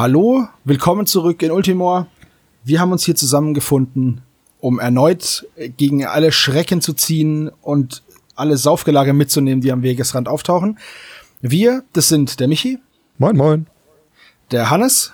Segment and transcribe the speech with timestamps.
[0.00, 2.06] Hallo, willkommen zurück in Ultimor.
[2.64, 4.22] Wir haben uns hier zusammengefunden,
[4.58, 5.46] um erneut
[5.76, 8.02] gegen alle Schrecken zu ziehen und
[8.34, 10.78] alle Saufgelage mitzunehmen, die am Wegesrand auftauchen.
[11.42, 12.78] Wir, das sind der Michi.
[13.18, 13.66] Moin, moin.
[14.52, 15.12] Der Hannes.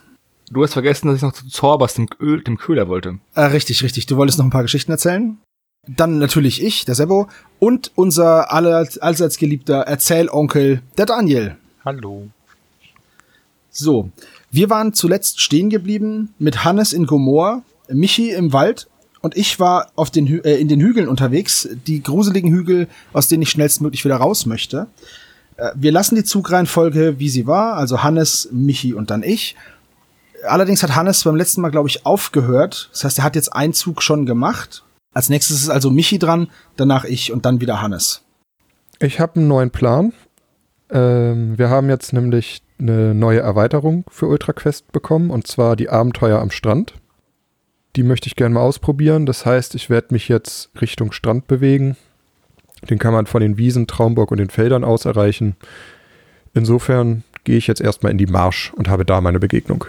[0.52, 3.18] Du hast vergessen, dass ich noch zu Zorbas, dem, Öl, dem Köhler wollte.
[3.34, 4.06] Äh, richtig, richtig.
[4.06, 5.36] Du wolltest noch ein paar Geschichten erzählen.
[5.88, 7.27] Dann natürlich ich, der Sebo.
[7.58, 11.56] Und unser allseits geliebter Erzählonkel, der Daniel.
[11.84, 12.28] Hallo.
[13.68, 14.10] So,
[14.56, 18.88] wir waren zuletzt stehen geblieben mit Hannes in Gomor, Michi im Wald
[19.20, 23.28] und ich war auf den Hü äh, in den Hügeln unterwegs, die gruseligen Hügel, aus
[23.28, 24.87] denen ich schnellstmöglich wieder raus möchte.
[25.59, 29.56] Äh, wir lassen die Zugreihenfolge, wie sie war, also Hannes, Michi und dann ich.
[30.47, 32.89] Allerdings hat Hannes beim letzten Mal, glaube ich, aufgehört.
[32.92, 34.84] Das heißt, er hat jetzt einen Zug schon gemacht.
[35.12, 38.23] Als nächstes ist also Michi dran, danach ich und dann wieder Hannes.
[39.00, 40.14] Ich habe einen neuen Plan.
[40.91, 45.89] Ähm, wir haben jetzt nämlich eine neue Erweiterung für Ultra Quest bekommen, und zwar die
[45.89, 46.95] Abenteuer am Strand.
[47.97, 49.25] Die möchte ich gerne mal ausprobieren.
[49.25, 51.97] Das heißt, ich werde mich jetzt Richtung Strand bewegen.
[52.91, 55.57] Den kann man von den Wiesen, Traumburg und den Feldern aus erreichen.
[56.53, 59.87] Insofern gehe ich jetzt erstmal in die Marsch und habe da meine Begegnung.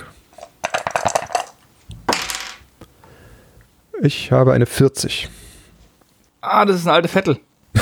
[4.02, 5.30] Ich habe eine 40.
[6.42, 7.40] Ah, das ist eine alte Vettel.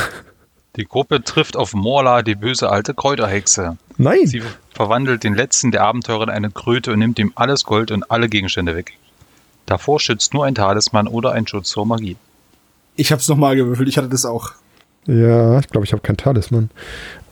[0.75, 3.77] Die Gruppe trifft auf Morla, die böse alte Kräuterhexe.
[3.97, 4.27] Nein!
[4.27, 4.41] Sie
[4.73, 8.27] verwandelt den letzten der Abenteurer in eine Kröte und nimmt ihm alles Gold und alle
[8.27, 8.93] Gegenstände weg.
[9.65, 12.17] Davor schützt nur ein Talisman oder ein Schutz vor Magie.
[12.97, 14.51] Ich hab's nochmal gewürfelt, ich hatte das auch.
[15.05, 16.69] Ja, ich glaube, ich habe kein Talisman.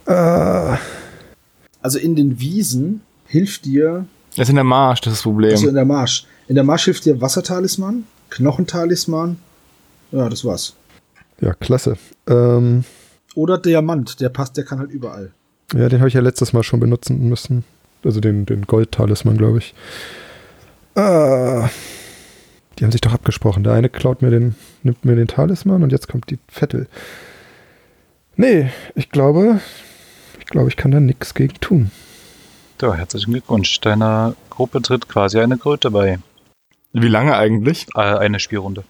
[0.05, 0.77] Äh.
[1.81, 4.05] Also in den Wiesen hilft dir.
[4.35, 5.51] Das ist in der Marsch, das ist das Problem.
[5.51, 6.25] Also in der Marsch.
[6.47, 9.37] In der Marsch hilft dir Wassertalisman, Knochentalisman.
[10.11, 10.75] Ja, das war's.
[11.41, 11.97] Ja, klasse.
[12.27, 12.85] Ähm,
[13.35, 15.31] Oder Diamant, der passt, der kann halt überall.
[15.73, 17.63] Ja, den habe ich ja letztes Mal schon benutzen müssen.
[18.03, 19.73] Also den, den Gold-Talisman, glaube ich.
[20.95, 21.69] Ah.
[22.77, 23.63] Die haben sich doch abgesprochen.
[23.63, 26.87] Der eine klaut mir den, nimmt mir den Talisman und jetzt kommt die Vettel.
[28.35, 29.61] Nee, ich glaube,
[30.39, 31.91] ich glaube, ich kann da nichts gegen tun.
[32.81, 33.79] So, herzlichen Glückwunsch.
[33.79, 36.19] Deiner Gruppe tritt quasi eine Kröte bei.
[36.91, 37.87] Wie lange eigentlich?
[37.95, 38.83] Äh, eine Spielrunde.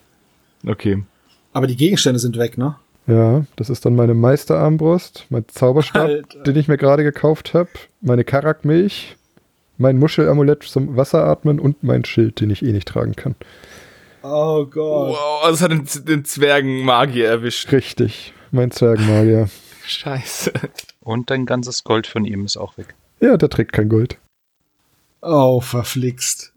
[0.66, 1.03] Okay.
[1.52, 2.76] Aber die Gegenstände sind weg, ne?
[3.08, 6.44] Ja, das ist dann meine Meisterarmbrust, mein Zauberstab, Alter.
[6.44, 7.69] den ich mir gerade gekauft habe,
[8.02, 9.18] meine Karakmilch,
[9.78, 13.36] mein Muschelamulett zum Wasseratmen und mein Schild, den ich eh nicht tragen kann.
[14.22, 15.09] Oh Gott.
[15.18, 17.72] Wow, also es hat den, den Zwergenmagier erwischt.
[17.74, 19.50] Richtig, mein Zwergenmagier.
[19.85, 20.53] Scheiße.
[21.02, 22.96] Und dein ganzes Gold von ihm ist auch weg.
[23.20, 24.18] Ja, der trägt kein Gold.
[25.22, 26.53] Oh, verflixt.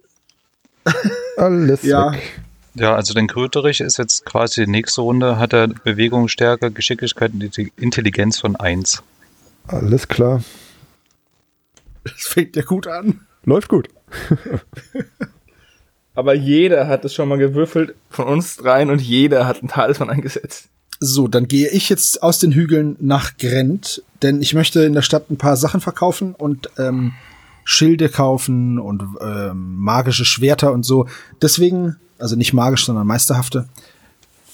[1.37, 2.13] Alles Ja.
[2.13, 2.41] weg.
[2.79, 7.33] Ja, also den Kröterich ist jetzt quasi die nächste Runde, hat er Bewegung, Stärke, Geschicklichkeit
[7.33, 9.03] und Intelligenz von 1.
[9.67, 10.43] Alles klar.
[12.05, 13.21] Das fängt ja gut an.
[13.45, 13.89] Läuft gut.
[16.15, 20.11] Aber jeder hat es schon mal gewürfelt von uns dreien und jeder hat einen Talisman
[20.11, 20.69] eingesetzt.
[21.01, 25.03] So, dann gehe ich jetzt aus den Hügeln nach Grent, denn ich möchte in der
[25.03, 27.13] Stadt ein paar Sachen verkaufen und ähm,
[27.69, 31.09] Schilde kaufen und ähm, magische Schwerter und so.
[31.43, 33.69] Deswegen, also nicht magisch, sondern meisterhafte.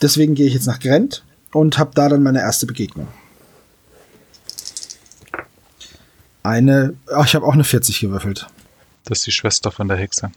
[0.01, 3.07] Deswegen gehe ich jetzt nach Grent und habe da dann meine erste Begegnung.
[6.43, 8.47] Eine, ach, ich habe auch eine 40 gewürfelt.
[9.05, 10.33] Das ist die Schwester von der Hexe.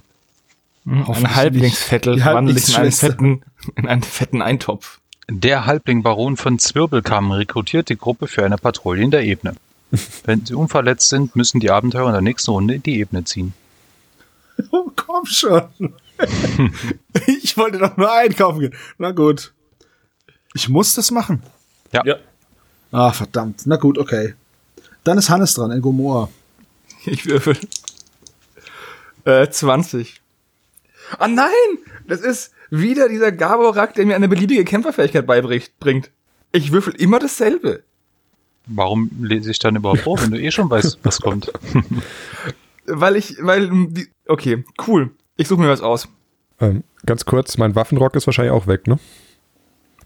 [0.85, 3.41] Hoffentlich Ein Halblingsvettel verwandelt sich in einen fetten,
[3.75, 4.99] in einen fetten Eintopf.
[5.29, 9.55] Der Halbling Baron von Zwirbelkamm rekrutiert die Gruppe für eine Patrouille in der Ebene.
[10.25, 13.53] Wenn sie unverletzt sind, müssen die Abenteurer in der nächsten Runde in die Ebene ziehen.
[14.72, 15.68] Oh, komm schon.
[17.28, 18.73] ich wollte doch nur einkaufen gehen.
[18.97, 19.53] Na gut.
[20.53, 21.44] Ich muss das machen.
[21.91, 22.01] Ja.
[22.06, 22.16] Ja.
[22.94, 23.63] Ah, verdammt.
[23.66, 24.34] Na gut, okay.
[25.03, 26.29] Dann ist Hannes dran in Gomorra.
[27.06, 27.58] Ich würfel.
[29.26, 30.22] Äh, 20.
[31.20, 31.52] Ah nein!
[32.08, 35.78] Das ist wieder dieser Gaborak, der mir eine beliebige Kämpferfähigkeit beibringt.
[35.79, 36.11] bringt.
[36.52, 37.84] Ich würfel immer dasselbe.
[38.67, 41.52] Warum lese ich dann überhaupt vor, wenn du eh schon weißt, was kommt?
[42.88, 43.72] Weil ich, weil,
[44.28, 45.09] okay, cool.
[45.38, 46.08] Ich suche mir was aus.
[46.59, 49.00] Ähm, ganz kurz, mein Waffenrock ist wahrscheinlich auch weg, ne?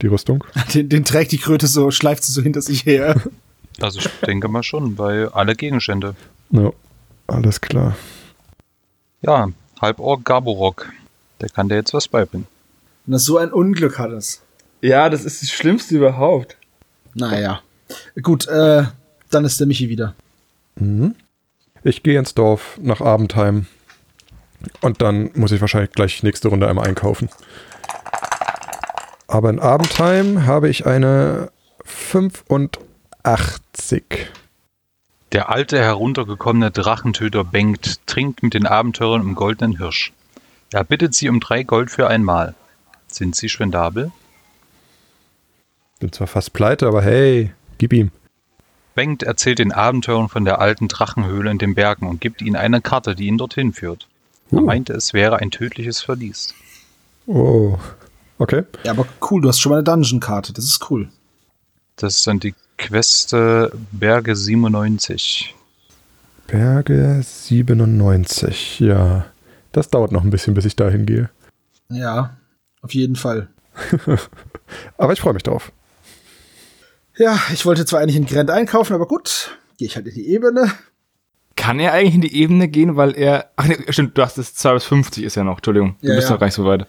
[0.02, 0.46] Die Rüstung.
[0.74, 3.22] Den, den trägt die Kröte so, schleift sie so hinter sich her.
[3.82, 6.14] Also ich denke mal schon, weil alle Gegenstände.
[6.50, 6.74] Ja,
[7.28, 7.96] alles klar.
[9.22, 9.48] Ja,
[9.80, 10.92] Halborg Gaborok.
[11.40, 12.46] Der kann dir jetzt was beibringen.
[13.08, 14.42] Und das so ein Unglück hat es.
[14.82, 16.58] Ja, das ist das Schlimmste überhaupt.
[17.14, 17.62] Naja.
[18.22, 18.84] Gut, äh,
[19.30, 20.16] dann ist der Michi wieder.
[20.76, 21.14] Mhm.
[21.84, 23.68] Ich gehe ins Dorf nach Abendheim.
[24.82, 27.30] Und dann muss ich wahrscheinlich gleich nächste Runde einmal einkaufen.
[29.28, 31.52] Aber in Abendheim habe ich eine
[31.86, 34.28] 85.
[35.32, 40.12] Der alte, heruntergekommene Drachentöter Bengt trinkt mit den Abenteurern im goldenen Hirsch.
[40.72, 42.56] Er bittet sie um drei Gold für ein Mahl.
[43.08, 44.12] Sind sie spendabel?
[46.00, 48.12] Bin zwar fast pleite, aber hey, gib ihm.
[48.94, 52.82] Bengt erzählt den Abenteurern von der alten Drachenhöhle in den Bergen und gibt ihnen eine
[52.82, 54.08] Karte, die ihn dorthin führt.
[54.52, 54.66] Er Uh.
[54.66, 56.54] meinte, es wäre ein tödliches Verlies.
[57.26, 57.78] Oh.
[58.38, 58.64] Okay.
[58.84, 60.54] Ja, aber cool, du hast schon mal eine Dungeon-Karte.
[60.54, 61.10] Das ist cool.
[61.96, 65.54] Das ist dann die Queste Berge 97.
[66.48, 68.80] Berge 97.
[68.80, 69.26] Ja.
[69.72, 71.30] Das dauert noch ein bisschen, bis ich dahin gehe.
[71.90, 72.38] Ja,
[72.82, 73.50] auf jeden Fall.
[74.98, 75.72] Aber ich freue mich drauf.
[77.20, 80.30] Ja, ich wollte zwar eigentlich in Grent einkaufen, aber gut, gehe ich halt in die
[80.30, 80.72] Ebene.
[81.58, 83.52] Kann er eigentlich in die Ebene gehen, weil er.
[83.58, 85.98] Ach nee, stimmt, du hast es 2 bis 50 ist ja noch, Entschuldigung.
[86.02, 86.34] Du Ja, bist ja.
[86.34, 86.88] noch gar nicht so weit.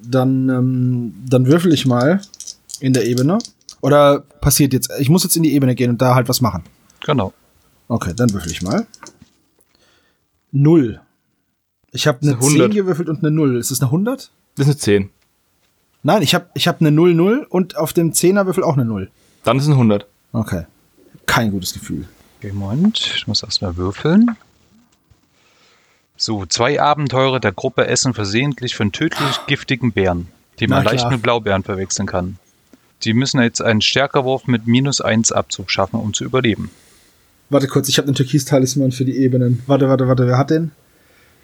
[0.00, 2.20] Dann, ähm, dann würfel ich mal
[2.80, 3.38] in der Ebene.
[3.80, 6.62] Oder passiert jetzt, ich muss jetzt in die Ebene gehen und da halt was machen.
[7.04, 7.32] Genau.
[7.88, 8.86] Okay, dann würfel ich mal.
[10.52, 11.00] Null.
[11.92, 12.74] Ich habe eine Das ist eine 10 100.
[12.76, 13.56] gewürfelt und eine Null.
[13.56, 14.30] Ist das eine 100?
[14.56, 15.10] Das ist eine 10.
[16.02, 18.84] Nein, ich habe ich hab eine 0, 0 und auf dem 10er Würfel auch eine
[18.84, 19.10] 0.
[19.46, 20.06] Dann ist es eine 100.
[20.32, 20.66] Okay.
[21.24, 22.08] Kein gutes Gefühl.
[22.38, 24.36] Okay, Moment, ich muss erstmal würfeln.
[26.16, 30.26] So, zwei Abenteurer der Gruppe essen versehentlich von tödlich giftigen Bären,
[30.58, 32.38] die man leicht mit Blaubeeren verwechseln kann.
[33.04, 36.72] Die müssen jetzt einen Stärkerwurf mit minus 1 Abzug schaffen, um zu überleben.
[37.48, 39.62] Warte kurz, ich habe einen Türkis-Talisman für die Ebenen.
[39.68, 40.72] Warte, warte, warte, wer hat den?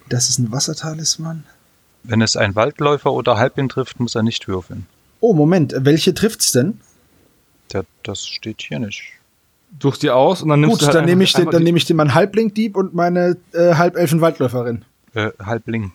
[0.09, 1.45] Das ist ein Wassertalisman.
[2.03, 4.87] Wenn es ein Waldläufer oder Halbling trifft, muss er nicht würfeln.
[5.21, 6.81] Oh, Moment, welche trifft's denn?
[7.73, 9.03] Der, das steht hier nicht.
[9.81, 11.79] Suchst dir aus und dann nimmst Gut, du halt dann nehme ich, den, dann nehme
[11.79, 14.85] ich den meinen Halblink-Dieb und meine äh, Halbelfen-Waldläuferin.
[15.15, 15.93] Äh, Halbling.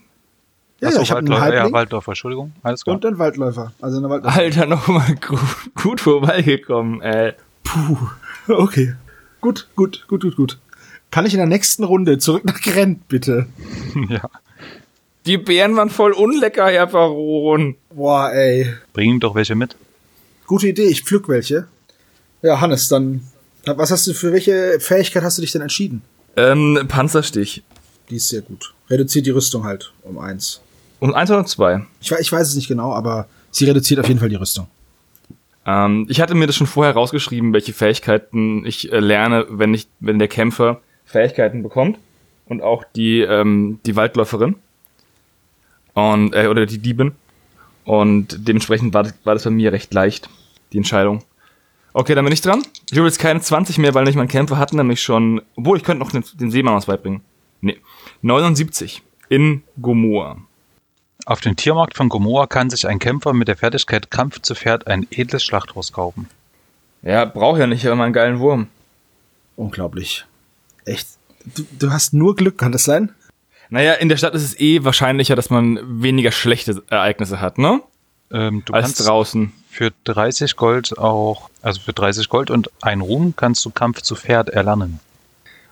[0.79, 2.53] Ja, Achso, ja, ich habe einen Waldläufer, ja, Halbling Waldläufer, Entschuldigung.
[2.63, 2.95] Alles klar.
[2.95, 3.73] und einen Waldläufer.
[3.81, 4.37] Also eine Waldläufer.
[4.37, 5.39] Alter, nochmal gut,
[5.75, 7.33] gut vorbeigekommen, ey.
[7.63, 7.97] Puh,
[8.47, 8.95] okay.
[9.41, 10.59] Gut, gut, gut, gut, gut.
[11.11, 13.47] Kann ich in der nächsten Runde zurück nach Grent, bitte?
[14.09, 14.21] ja.
[15.25, 17.75] Die Beeren waren voll unlecker, Herr Baron.
[17.93, 18.73] Boah, ey.
[18.93, 19.75] Bring ihm doch welche mit.
[20.47, 21.67] Gute Idee, ich pflück welche.
[22.41, 23.21] Ja, Hannes, dann.
[23.65, 26.01] Was hast du für welche Fähigkeit hast du dich denn entschieden?
[26.37, 27.63] Ähm, Panzerstich.
[28.09, 28.73] Die ist sehr gut.
[28.89, 30.61] Reduziert die Rüstung halt um eins.
[31.01, 31.85] Und eins oder zwei.
[31.99, 34.67] Ich, ich weiß es nicht genau, aber sie reduziert auf jeden Fall die Rüstung.
[35.65, 39.87] Ähm, ich hatte mir das schon vorher rausgeschrieben, welche Fähigkeiten ich äh, lerne, wenn ich,
[39.99, 41.99] wenn der Kämpfer Fähigkeiten bekommt.
[42.45, 44.55] Und auch die, ähm, die Waldläuferin.
[45.93, 47.11] Und, äh, oder die Diebin.
[47.83, 50.29] Und dementsprechend war das, war das bei mir recht leicht,
[50.73, 51.23] die Entscheidung.
[51.93, 52.63] Okay, dann bin ich dran.
[52.91, 55.83] Ich hole jetzt keine 20 mehr, weil nicht mein Kämpfer hat nämlich schon, obwohl ich
[55.83, 57.21] könnte noch den, den Seemann was beibringen.
[57.61, 57.77] Nee.
[58.21, 60.37] 79 in Gomorra.
[61.25, 64.87] Auf dem Tiermarkt von Gomorra kann sich ein Kämpfer mit der Fertigkeit Kampf zu Pferd
[64.87, 66.29] ein edles Schlachtross kaufen.
[67.01, 68.67] Ja, brauch ja nicht, aber einen geilen Wurm.
[69.55, 70.25] Unglaublich.
[70.85, 71.07] Echt.
[71.45, 73.13] Du, du hast nur Glück, kann das sein?
[73.69, 77.81] Naja, in der Stadt ist es eh wahrscheinlicher, dass man weniger schlechte Ereignisse hat, ne?
[78.31, 79.53] Ähm, du Als kannst draußen.
[79.69, 84.15] für 30 Gold auch, also für 30 Gold und ein Ruhm kannst du Kampf zu
[84.15, 84.99] Pferd erlernen.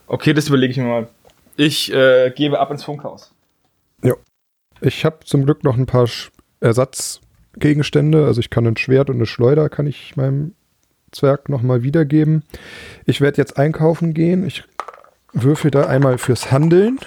[0.07, 1.07] Okay, das überlege ich mir mal.
[1.57, 3.31] Ich äh, gebe ab ins Funkhaus.
[4.81, 8.25] Ich habe zum Glück noch ein paar Sch- Ersatzgegenstände.
[8.25, 10.53] Also ich kann ein Schwert und eine Schleuder kann ich meinem
[11.11, 12.43] Zwerg nochmal wiedergeben.
[13.05, 14.45] Ich werde jetzt einkaufen gehen.
[14.45, 14.63] Ich
[15.31, 16.99] würfel da einmal fürs Handeln.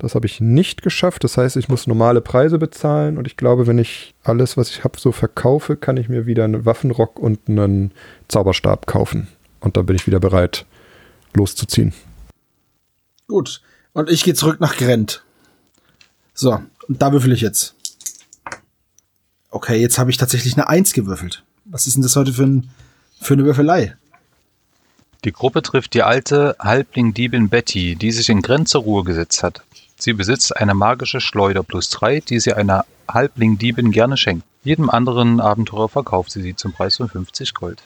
[0.00, 1.24] Das habe ich nicht geschafft.
[1.24, 3.18] Das heißt, ich muss normale Preise bezahlen.
[3.18, 6.44] Und ich glaube, wenn ich alles, was ich habe, so verkaufe, kann ich mir wieder
[6.44, 7.92] einen Waffenrock und einen
[8.26, 9.28] Zauberstab kaufen.
[9.60, 10.64] Und dann bin ich wieder bereit,
[11.34, 11.92] loszuziehen.
[13.28, 13.60] Gut.
[13.92, 15.22] Und ich gehe zurück nach Grent.
[16.32, 17.74] So, und da würfel ich jetzt.
[19.50, 21.44] Okay, jetzt habe ich tatsächlich eine Eins gewürfelt.
[21.66, 22.70] Was ist denn das heute für, ein,
[23.20, 23.96] für eine Würfelei?
[25.24, 29.62] Die Gruppe trifft die alte Halbling-Diebin Betty, die sich in Grenze Ruhe gesetzt hat.
[30.02, 34.44] Sie besitzt eine magische Schleuder plus drei, die sie einer Halbling-Diebin gerne schenkt.
[34.62, 37.82] Jedem anderen Abenteurer verkauft sie sie zum Preis von 50 Gold.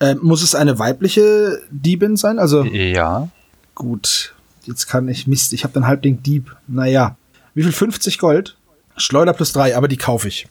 [0.00, 2.38] Ähm, muss es eine weibliche Diebin sein?
[2.38, 3.28] Also Ja,
[3.74, 6.54] gut, jetzt kann ich Mist, ich habe dann Halbling Dieb.
[6.66, 7.16] Naja,
[7.54, 7.72] wie viel?
[7.72, 8.56] 50 Gold?
[8.96, 10.46] Schleuder plus drei, aber die kaufe ich.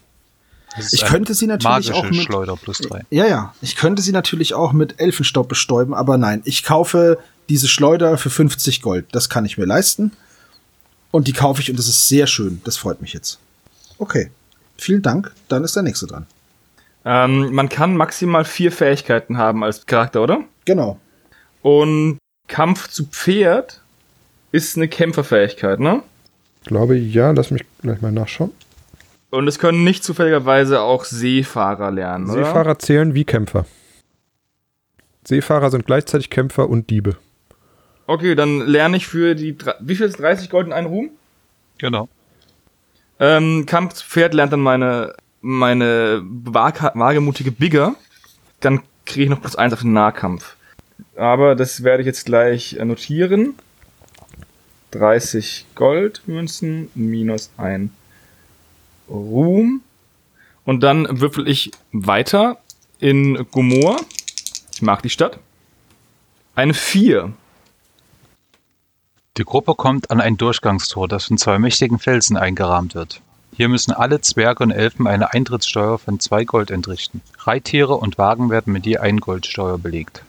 [0.92, 3.04] Ich könnte sie natürlich auch mit Schleuder plus drei.
[3.10, 3.54] Ja, ja.
[3.62, 6.42] Ich könnte sie natürlich auch mit Elfenstaub bestäuben, aber nein.
[6.44, 7.18] Ich kaufe
[7.48, 9.06] diese Schleuder für 50 Gold.
[9.12, 10.12] Das kann ich mir leisten.
[11.10, 12.60] Und die kaufe ich und das ist sehr schön.
[12.64, 13.38] Das freut mich jetzt.
[13.98, 14.30] Okay.
[14.76, 15.32] Vielen Dank.
[15.48, 16.26] Dann ist der nächste dran.
[17.04, 20.44] Ähm, man kann maximal vier Fähigkeiten haben als Charakter, oder?
[20.64, 21.00] Genau.
[21.62, 23.80] Und Kampf zu Pferd
[24.52, 26.02] ist eine Kämpferfähigkeit, ne?
[26.62, 28.52] Ich glaube, ja, lass mich gleich mal nachschauen.
[29.30, 32.44] Und es können nicht zufälligerweise auch Seefahrer lernen, oder?
[32.44, 33.66] Seefahrer zählen wie Kämpfer.
[35.24, 37.16] Seefahrer sind gleichzeitig Kämpfer und Diebe.
[38.08, 41.10] Okay, dann lerne ich für die, wie viel ist 30 Gold in einen Ruhm?
[41.76, 42.08] Genau.
[43.20, 47.96] Ähm, Kampfpferd lernt dann meine, meine wage, wagemutige Bigger.
[48.60, 50.56] Dann kriege ich noch plus eins auf den Nahkampf.
[51.16, 53.56] Aber das werde ich jetzt gleich äh, notieren.
[54.92, 57.90] 30 Goldmünzen minus ein
[59.10, 59.82] Ruhm.
[60.64, 62.56] Und dann würfel ich weiter
[63.00, 64.00] in Gomor.
[64.72, 65.38] Ich mag die Stadt.
[66.54, 67.34] Eine 4.
[69.38, 73.20] Die Gruppe kommt an ein Durchgangstor, das von zwei mächtigen Felsen eingerahmt wird.
[73.56, 77.20] Hier müssen alle Zwerge und Elfen eine Eintrittssteuer von zwei Gold entrichten.
[77.38, 80.24] Reittiere und Wagen werden mit je ein Goldsteuer belegt.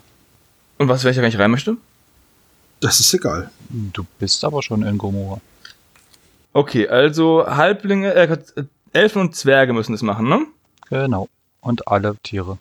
[0.77, 1.77] Und was, welcher, wenn ich rein möchte?
[2.81, 3.49] Das ist egal.
[3.69, 5.41] Du bist aber schon in Gomorra.
[6.53, 8.37] Okay, also Halblinge, äh,
[8.93, 10.45] Elfen und Zwerge müssen das machen, ne?
[10.91, 11.27] Genau.
[11.61, 12.59] Und alle Tiere.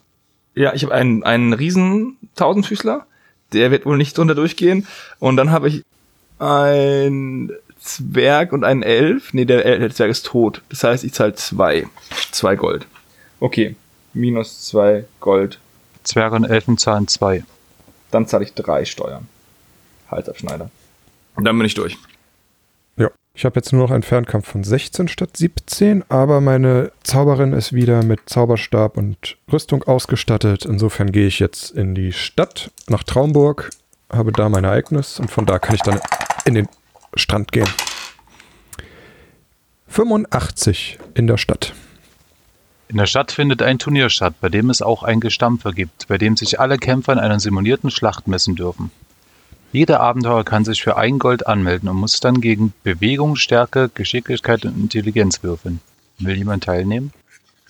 [0.54, 3.06] Ja, ich habe einen, einen riesen Tausendfüßler.
[3.52, 4.86] Der wird wohl nicht drunter durchgehen.
[5.18, 5.84] Und dann habe ich
[6.38, 9.32] ein Zwerg und einen Elf.
[9.34, 10.62] Nee, der, El- der Zwerg ist tot.
[10.68, 11.86] Das heißt, ich zahle zwei.
[12.32, 12.86] Zwei Gold.
[13.40, 13.76] Okay.
[14.14, 15.58] Minus zwei Gold.
[16.02, 17.44] Zwerge und Elfen zahlen zwei.
[18.10, 19.28] Dann zahle ich drei Steuern.
[20.10, 20.70] Halsabschneider.
[21.36, 21.96] Und dann bin ich durch.
[22.96, 23.10] Ja.
[23.34, 27.72] Ich habe jetzt nur noch einen Fernkampf von 16 statt 17, aber meine Zauberin ist
[27.72, 30.64] wieder mit Zauberstab und Rüstung ausgestattet.
[30.64, 33.70] Insofern gehe ich jetzt in die Stadt nach Traumburg,
[34.10, 36.00] habe da mein Ereignis und von da kann ich dann
[36.48, 36.68] in den
[37.14, 37.68] Strand gehen.
[39.86, 41.74] 85 in der Stadt.
[42.88, 46.16] In der Stadt findet ein Turnier statt, bei dem es auch ein Gestampfer gibt, bei
[46.16, 48.90] dem sich alle Kämpfer in einer simulierten Schlacht messen dürfen.
[49.72, 54.64] Jeder Abenteurer kann sich für ein Gold anmelden und muss dann gegen Bewegung, Stärke, Geschicklichkeit
[54.64, 55.80] und Intelligenz würfeln.
[56.18, 57.12] Will jemand teilnehmen?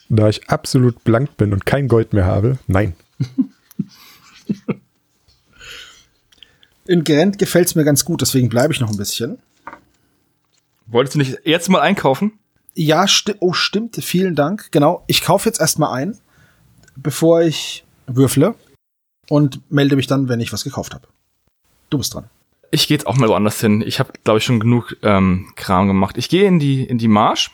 [0.09, 2.95] Da ich absolut blank bin und kein Gold mehr habe, nein.
[6.89, 9.39] In Gent gefällt's mir ganz gut, deswegen bleibe ich noch ein bisschen.
[10.87, 12.39] Wolltest du nicht jetzt mal einkaufen?
[12.73, 14.73] Ja, sti oh, stimmt, vielen Dank.
[14.73, 16.17] Genau, ich kaufe jetzt erstmal ein,
[16.97, 18.55] bevor ich würfle
[19.29, 21.07] und melde mich dann, wenn ich was gekauft habe.
[21.91, 22.31] Du bist dran.
[22.71, 23.83] Ich gehe jetzt auch mal woanders hin.
[23.87, 26.17] Ich habe, glaube ich, schon genug ähm, Kram gemacht.
[26.17, 27.51] Ich gehe in die, in die Marsch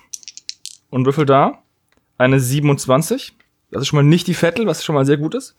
[0.91, 1.59] und würfel da
[2.19, 3.33] eine 27.
[3.73, 5.57] Das ist schon mal nicht die Vettel, was schon mal sehr gut ist.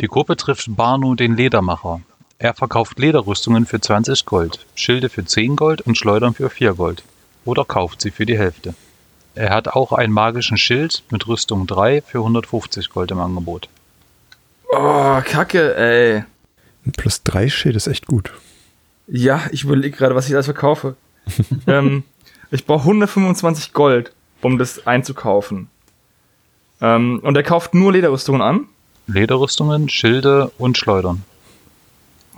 [0.00, 2.00] Die Gruppe trifft Barno den Ledermacher.
[2.42, 7.02] Er verkauft Lederrüstungen für 20 Gold, Schilde für 10 Gold und Schleudern für 4 Gold.
[7.44, 8.74] Oder kauft sie für die Hälfte.
[9.34, 13.68] Er hat auch einen magischen Schild mit Rüstung 3 für 150 Gold im Angebot.
[14.72, 16.24] Oh, Kacke, ey.
[16.86, 18.32] Ein Plus 3 Schild ist echt gut.
[19.06, 20.96] Ja, ich überlege gerade, was ich alles verkaufe.
[21.66, 22.04] ähm,
[22.50, 25.68] ich brauche 125 Gold, um das einzukaufen.
[26.80, 28.66] Ähm, und er kauft nur Lederrüstungen an.
[29.06, 31.22] Lederrüstungen, Schilde und Schleudern.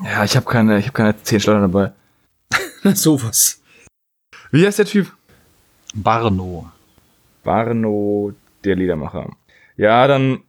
[0.04, 1.92] Ja, ich habe keine, ich habe keine 10 Schleudern dabei.
[2.94, 3.62] Sowas.
[4.50, 5.12] Wie heißt der Typ?
[5.94, 6.71] Barno.
[7.44, 8.32] Barno,
[8.64, 9.30] der Liedermacher.
[9.76, 10.40] Ja, dann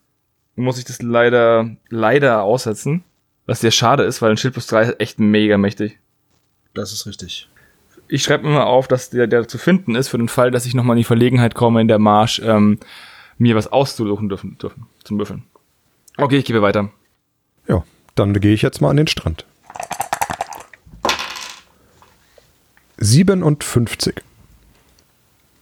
[0.55, 3.03] muss ich das leider, leider aussetzen.
[3.45, 6.00] Was sehr schade ist, weil ein Schild plus 3 ist echt mega mächtig.
[6.74, 7.50] Das ist richtig.
[8.07, 10.65] Ich schreibe mir mal auf, dass der, der zu finden ist, für den Fall, dass
[10.65, 12.79] ich nochmal in die Verlegenheit komme, in der Marsch ähm,
[13.38, 15.43] mir was auszusuchen dürfen, dürfen zum Würfeln.
[16.17, 16.89] Okay, ich gebe weiter.
[17.67, 17.83] Ja,
[18.15, 19.46] dann gehe ich jetzt mal an den Strand.
[22.98, 24.15] 57.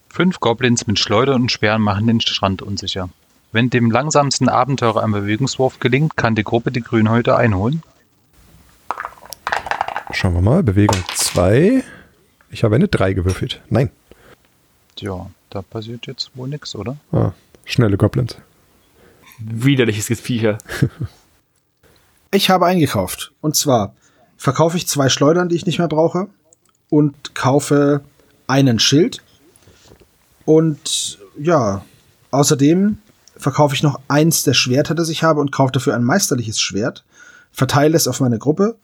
[0.10, 3.10] Fünf Goblins mit Schleudern und Speeren machen den Strand unsicher.
[3.52, 7.84] Wenn dem langsamsten Abenteurer ein Bewegungswurf gelingt, kann die Gruppe die Grünhäute einholen.
[10.12, 10.64] Schauen wir mal.
[10.64, 11.84] Bewegung 2.
[12.50, 13.62] Ich habe eine 3 gewürfelt.
[13.70, 13.90] Nein.
[14.96, 16.98] Tja, da passiert jetzt wohl nichts, oder?
[17.12, 17.32] Ah,
[17.66, 18.38] schnelle Goblins.
[19.40, 20.58] Widerliches Viecher.
[22.32, 23.34] Ich habe eingekauft.
[23.42, 23.94] Und zwar
[24.38, 26.28] verkaufe ich zwei Schleudern, die ich nicht mehr brauche.
[26.90, 28.02] Und kaufe
[28.48, 29.22] einen Schild.
[30.46, 31.84] Und ja,
[32.32, 32.98] außerdem
[33.38, 37.04] verkaufe ich noch eins der Schwerter, das ich habe, und kaufe dafür ein meisterliches Schwert.
[37.52, 38.76] Verteile es auf meine Gruppe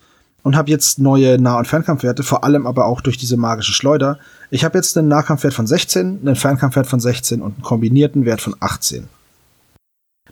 [0.44, 4.20] und habe jetzt neue Nah- und Fernkampfwerte, vor allem aber auch durch diese magische Schleuder.
[4.50, 8.42] Ich habe jetzt einen Nahkampfwert von 16, einen Fernkampfwert von 16 und einen kombinierten Wert
[8.42, 9.08] von 18.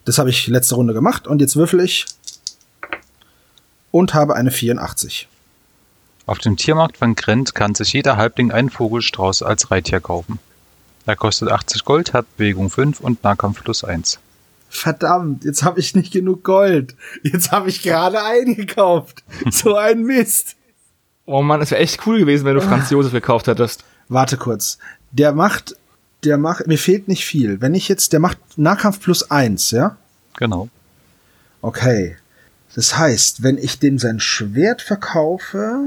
[0.05, 2.05] Das habe ich letzte Runde gemacht und jetzt würfel ich
[3.95, 5.29] und habe eine 84.
[6.25, 10.39] Auf dem Tiermarkt von Grent kann sich jeder Halbling einen Vogelstrauß als Reittier kaufen.
[11.05, 14.19] Er kostet 80 Gold, hat Bewegung 5 und Nahkampf plus 1.
[14.67, 16.97] Verdammt, jetzt habe ich nicht genug Gold.
[17.23, 19.23] Jetzt habe ich gerade eingekauft.
[19.49, 20.57] So ein Mist.
[21.25, 23.85] Oh Mann, es wäre echt cool gewesen, wenn du Franz Josef gekauft hättest.
[24.09, 24.77] Warte kurz.
[25.13, 25.77] Der macht,
[26.25, 27.61] der macht, mir fehlt nicht viel.
[27.61, 29.95] Wenn ich jetzt, der macht Nahkampf plus eins, ja?
[30.35, 30.67] Genau.
[31.61, 32.17] Okay.
[32.75, 35.79] Das heißt, wenn ich dem sein Schwert verkaufe.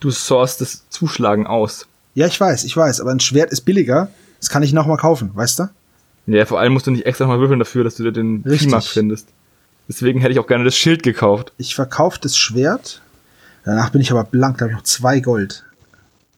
[0.00, 1.86] Du sourst das Zuschlagen aus.
[2.14, 4.08] Ja, ich weiß, ich weiß, aber ein Schwert ist billiger.
[4.40, 5.68] Das kann ich nochmal kaufen, weißt du?
[6.26, 8.42] Ja, vor allem musst du nicht extra mal würfeln dafür, dass du dir den.
[8.42, 9.28] Viehmarkt findest.
[9.86, 11.52] Deswegen hätte ich auch gerne das Schild gekauft.
[11.58, 13.02] Ich verkaufe das Schwert.
[13.64, 15.64] Danach bin ich aber blank, da habe ich noch zwei Gold.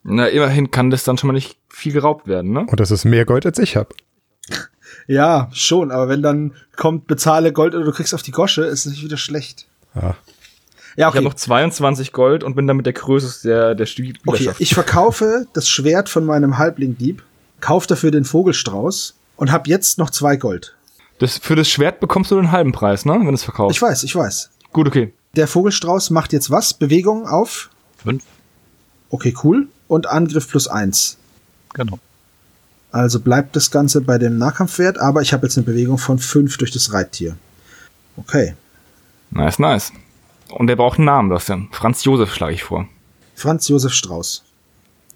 [0.02, 2.66] Na, immerhin kann das dann schon mal nicht viel geraubt werden, ne?
[2.66, 3.94] Und das ist mehr Gold, als ich habe.
[5.08, 8.86] Ja, schon, aber wenn dann kommt, bezahle Gold oder du kriegst auf die Gosche, ist
[8.86, 9.68] natürlich wieder schlecht.
[9.96, 10.16] Ja.
[10.96, 13.86] Ja, Ich habe noch 22 Gold und bin damit der Größte der, der
[14.26, 17.22] Okay, ich verkaufe das Schwert von meinem Halblingdieb,
[17.60, 20.74] kaufe dafür den Vogelstrauß und habe jetzt noch zwei Gold.
[21.18, 23.12] das, für das Schwert bekommst du den halben Preis, ne?
[23.12, 23.76] Wenn du es verkaufst.
[23.76, 24.50] Ich weiß, ich weiß.
[24.72, 25.12] Gut, okay.
[25.34, 26.72] Der Vogelstrauß macht jetzt was?
[26.72, 27.68] Bewegung auf?
[28.02, 28.24] Fünf.
[29.10, 29.68] Okay, cool.
[29.88, 31.18] Und Angriff plus eins.
[31.74, 31.98] Genau.
[32.90, 36.56] Also bleibt das Ganze bei dem Nahkampfwert, aber ich habe jetzt eine Bewegung von fünf
[36.56, 37.36] durch das Reittier.
[38.16, 38.54] Okay.
[39.30, 39.92] Nice, nice.
[40.50, 41.68] Und der braucht einen Namen, Bastian.
[41.72, 42.88] Franz Josef schlage ich vor.
[43.34, 44.44] Franz Josef Strauß.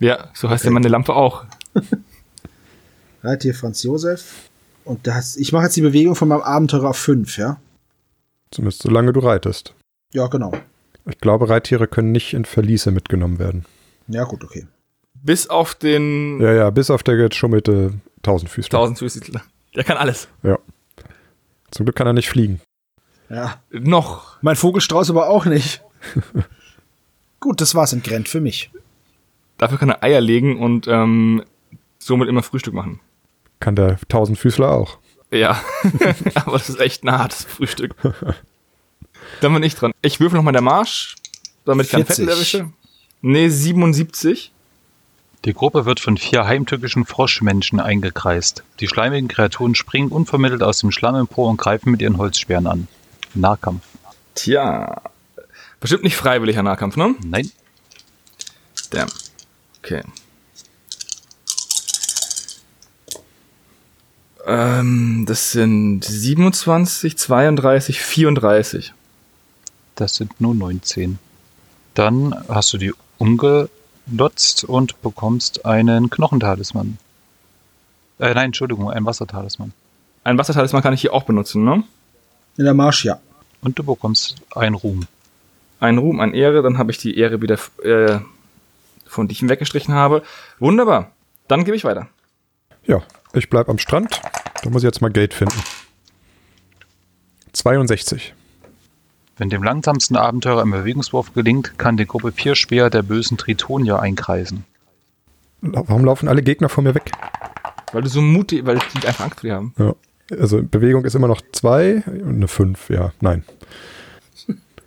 [0.00, 1.44] Ja, so heißt ja meine Lampe auch.
[3.22, 4.48] Reittier Franz Josef.
[4.84, 7.60] Und das, ich mache jetzt die Bewegung von meinem Abenteurer auf fünf, ja?
[8.50, 9.74] Zumindest solange du reitest.
[10.12, 10.52] Ja, genau.
[11.08, 13.64] Ich glaube, Reittiere können nicht in Verliese mitgenommen werden.
[14.08, 14.66] Ja, gut, okay.
[15.14, 18.70] Bis auf den Ja, ja, bis auf der geschummelte Tausendfüßler.
[18.70, 19.42] Tausendfüßler.
[19.76, 20.28] Der kann alles.
[20.42, 20.58] Ja.
[21.70, 22.60] Zum Glück kann er nicht fliegen.
[23.30, 23.60] Ja.
[23.70, 24.36] Noch.
[24.42, 25.82] Mein Vogelstrauß aber auch nicht.
[27.40, 28.70] gut, das war's im Grent für mich.
[29.56, 31.44] Dafür kann er Eier legen und ähm,
[31.98, 33.00] somit immer Frühstück machen.
[33.60, 34.98] Kann der Tausendfüßler auch.
[35.30, 35.60] Ja,
[36.34, 37.94] aber das ist echt ein hartes Frühstück.
[39.40, 39.92] Da bin ich dran.
[40.02, 41.14] Ich würfel nochmal der Marsch,
[41.64, 42.16] damit ich keinen 40.
[42.16, 42.72] Fettel erwische.
[43.22, 44.50] Nee, 77.
[45.44, 48.64] Die Gruppe wird von vier heimtückischen Froschmenschen eingekreist.
[48.80, 52.88] Die schleimigen Kreaturen springen unvermittelt aus dem Schlamm empor und greifen mit ihren Holzsperren an.
[53.34, 53.84] Nahkampf.
[54.34, 55.02] Tja.
[55.80, 57.14] Bestimmt nicht freiwilliger Nahkampf, ne?
[57.24, 57.50] Nein.
[58.90, 59.08] Damn.
[59.78, 60.02] Okay.
[64.46, 68.92] Ähm, das sind 27, 32, 34.
[69.94, 71.18] Das sind nur 19.
[71.94, 76.98] Dann hast du die umgelotzt und bekommst einen Knochentalisman.
[78.18, 79.72] Äh, nein, Entschuldigung, einen Wassertalisman.
[80.24, 81.82] Ein Wassertalisman kann ich hier auch benutzen, ne?
[82.56, 83.20] In der Marsch, ja.
[83.62, 85.06] Und du bekommst einen Ruhm.
[85.80, 88.20] Ein Ruhm, ein Ehre, dann habe ich die Ehre wieder äh,
[89.10, 90.22] von die ich weggestrichen habe.
[90.58, 91.12] Wunderbar.
[91.48, 92.08] Dann gebe ich weiter.
[92.84, 94.20] Ja, ich bleib am Strand.
[94.62, 95.60] Da muss ich jetzt mal Geld finden.
[97.52, 98.34] 62.
[99.36, 104.64] Wenn dem langsamsten Abenteurer ein Bewegungswurf gelingt, kann die Gruppe Pierspeer der bösen Tritonier einkreisen.
[105.62, 107.10] Warum laufen alle Gegner vor mir weg?
[107.92, 109.74] Weil du so mutig, weil die einfach Angst vor dir haben.
[109.78, 109.94] Ja.
[110.38, 113.12] Also Bewegung ist immer noch 2 und eine 5, ja.
[113.20, 113.44] Nein.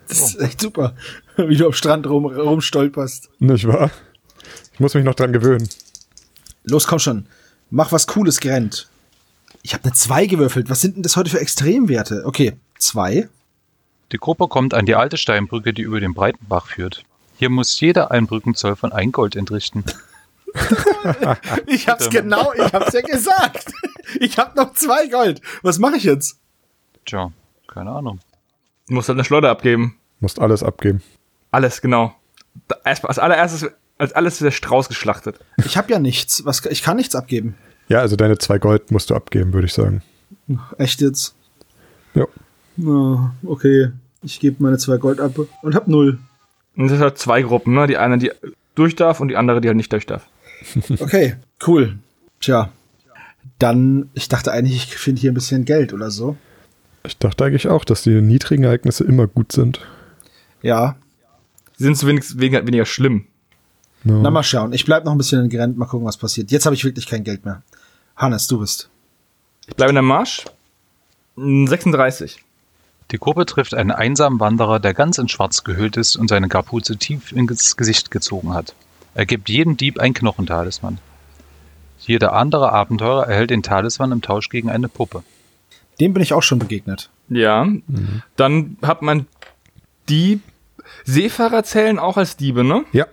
[0.08, 0.96] Das ist echt super,
[1.38, 3.30] wie du am Strand rum, rumstolperst.
[3.40, 3.90] Nicht wahr?
[4.74, 5.68] Ich muss mich noch dran gewöhnen.
[6.64, 7.26] Los, komm schon.
[7.70, 8.88] Mach was Cooles, Grent.
[9.62, 10.70] Ich habe eine 2 gewürfelt.
[10.70, 12.24] Was sind denn das heute für Extremwerte?
[12.26, 13.28] Okay, 2.
[14.12, 17.04] Die Gruppe kommt an die alte Steinbrücke, die über den Breitenbach führt.
[17.38, 19.84] Hier muss jeder einen Brückenzoll von ein Gold entrichten.
[21.66, 23.74] Ich hab's genau, ich hab's ja gesagt.
[24.24, 25.42] Ich hab noch zwei Gold.
[25.64, 26.40] Was mache ich jetzt?
[27.06, 27.32] Tja,
[27.68, 28.20] keine Ahnung.
[28.88, 29.98] Du musst halt eine Schleuder abgeben.
[30.20, 31.02] Musst alles abgeben.
[31.52, 32.16] Alles, genau.
[32.86, 35.40] Erst- Als allererstes, als alles der Strauß geschlachtet.
[35.66, 36.46] Ich habe ja nichts.
[36.46, 37.56] Was, ich kann nichts abgeben.
[37.90, 40.02] Ja, also deine zwei Gold musst du abgeben, würde ich sagen.
[40.78, 41.36] Echt jetzt?
[42.14, 42.26] Ja.
[42.78, 43.92] Na, okay.
[44.22, 46.20] Ich gebe meine zwei Gold ab und hab null.
[46.78, 47.88] Und das sind halt zwei Gruppen, ne?
[47.88, 48.32] Die eine, die
[48.76, 50.26] durch darf und die andere, die halt nicht durch darf.
[51.00, 51.36] Okay,
[51.68, 52.00] cool.
[52.40, 52.72] Tja.
[53.60, 56.38] Dann, ich dachte eigentlich, ich finde hier ein bisschen Geld oder so.
[57.06, 59.82] Ich dachte eigentlich auch, dass die niedrigen Ereignisse immer gut sind.
[60.62, 60.96] Ja.
[61.78, 63.26] Die sind zumindest weniger, weniger schlimm.
[64.04, 64.14] Ja.
[64.22, 64.74] Na, mal schauen.
[64.74, 66.52] Ich bleib noch ein bisschen in Grenz, mal gucken, was passiert.
[66.52, 67.62] Jetzt habe ich wirklich kein Geld mehr.
[68.16, 68.90] Hannes, du bist.
[69.68, 70.46] Ich bleibe in der Marsch.
[71.36, 72.44] Mm, 36.
[73.12, 76.98] Die Gruppe trifft einen einsamen Wanderer, der ganz in Schwarz gehüllt ist und seine Kapuze
[76.98, 78.76] tief ins Gesicht gezogen hat.
[79.14, 81.00] Er gibt jedem Dieb ein Knochentalisman.
[82.06, 85.24] Jeder andere Abenteurer erhält den Talisman im Tausch gegen eine Puppe.
[86.00, 87.10] Dem bin ich auch schon begegnet.
[87.30, 87.68] Ja.
[88.36, 89.28] Dann hat man
[90.10, 90.42] die
[91.06, 92.84] Seefahrer zählen auch als Diebe, ne?
[92.92, 93.06] Ja,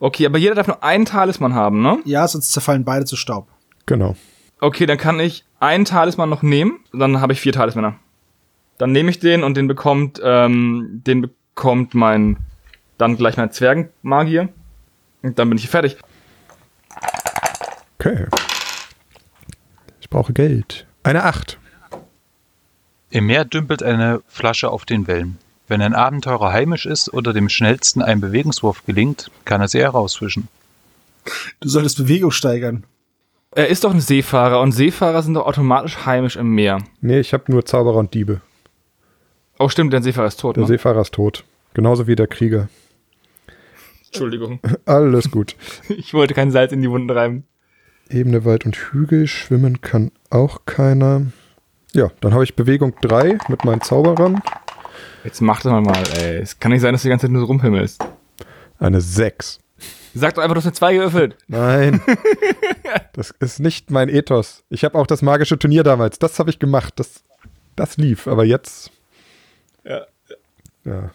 [0.00, 1.98] Okay, aber jeder darf nur einen Talisman haben, ne?
[2.04, 3.48] Ja, sonst zerfallen beide zu Staub.
[3.86, 4.16] genau.
[4.60, 6.80] Okay, dann kann ich einen Talisman noch nehmen.
[6.92, 7.94] Dann habe ich vier Talismänner.
[8.76, 12.38] Dann nehme ich den und den bekommt, ähm, den bekommt mein,
[12.96, 14.48] dann gleich mein Zwergenmagier.
[15.22, 15.96] Und dann bin ich hier fertig.
[17.98, 18.26] Okay.
[20.00, 20.86] Ich brauche Geld.
[21.02, 21.58] Eine 8.
[23.10, 25.38] Im Meer dümpelt eine Flasche auf den Wellen.
[25.66, 30.48] Wenn ein Abenteurer heimisch ist oder dem schnellsten ein Bewegungswurf gelingt, kann er sie herausfischen.
[31.60, 32.84] Du solltest Bewegung steigern.
[33.50, 36.78] Er ist doch ein Seefahrer und Seefahrer sind doch automatisch heimisch im Meer.
[37.00, 38.40] Nee, ich habe nur Zauberer und Diebe.
[39.58, 40.68] Oh, stimmt, der Seefahrer ist tot, Der ne?
[40.68, 41.44] Seefahrer ist tot.
[41.74, 42.68] Genauso wie der Krieger.
[44.06, 44.60] Entschuldigung.
[44.86, 45.56] Alles gut.
[45.88, 47.44] Ich wollte kein Salz in die Wunden reiben.
[48.10, 49.26] Ebene, Wald und Hügel.
[49.26, 51.26] Schwimmen kann auch keiner.
[51.92, 54.42] Ja, dann habe ich Bewegung 3 mit meinen Zauberern.
[55.24, 56.36] Jetzt mach das mal mal, ey.
[56.38, 58.02] Es kann nicht sein, dass du die ganze Zeit nur so rumpimmelst.
[58.78, 59.60] Eine 6.
[60.14, 61.36] Sag doch einfach, du hast eine 2 gewürfelt.
[61.48, 62.00] Nein.
[63.12, 64.64] das ist nicht mein Ethos.
[64.68, 66.18] Ich habe auch das magische Turnier damals.
[66.18, 66.94] Das habe ich gemacht.
[66.96, 67.22] Das,
[67.76, 68.26] das lief.
[68.26, 68.90] Aber jetzt.
[69.84, 70.06] Ja.
[70.84, 71.10] Ja.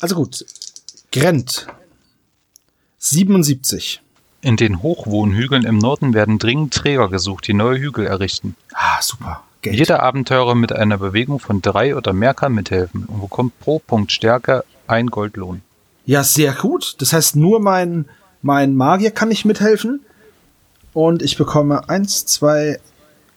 [0.00, 0.44] Also gut.
[1.12, 1.66] Grent.
[3.14, 4.02] 77.
[4.42, 8.56] In den Hochwohnhügeln im Norden werden dringend Träger gesucht, die neue Hügel errichten.
[8.72, 9.42] Ah, super.
[9.62, 9.76] Geld.
[9.76, 14.12] Jeder Abenteurer mit einer Bewegung von drei oder mehr kann mithelfen und bekommt pro Punkt
[14.12, 15.62] Stärke ein Goldlohn.
[16.04, 16.96] Ja, sehr gut.
[16.98, 18.06] Das heißt, nur mein,
[18.42, 20.00] mein Magier kann nicht mithelfen.
[20.92, 22.78] Und ich bekomme eins, zwei,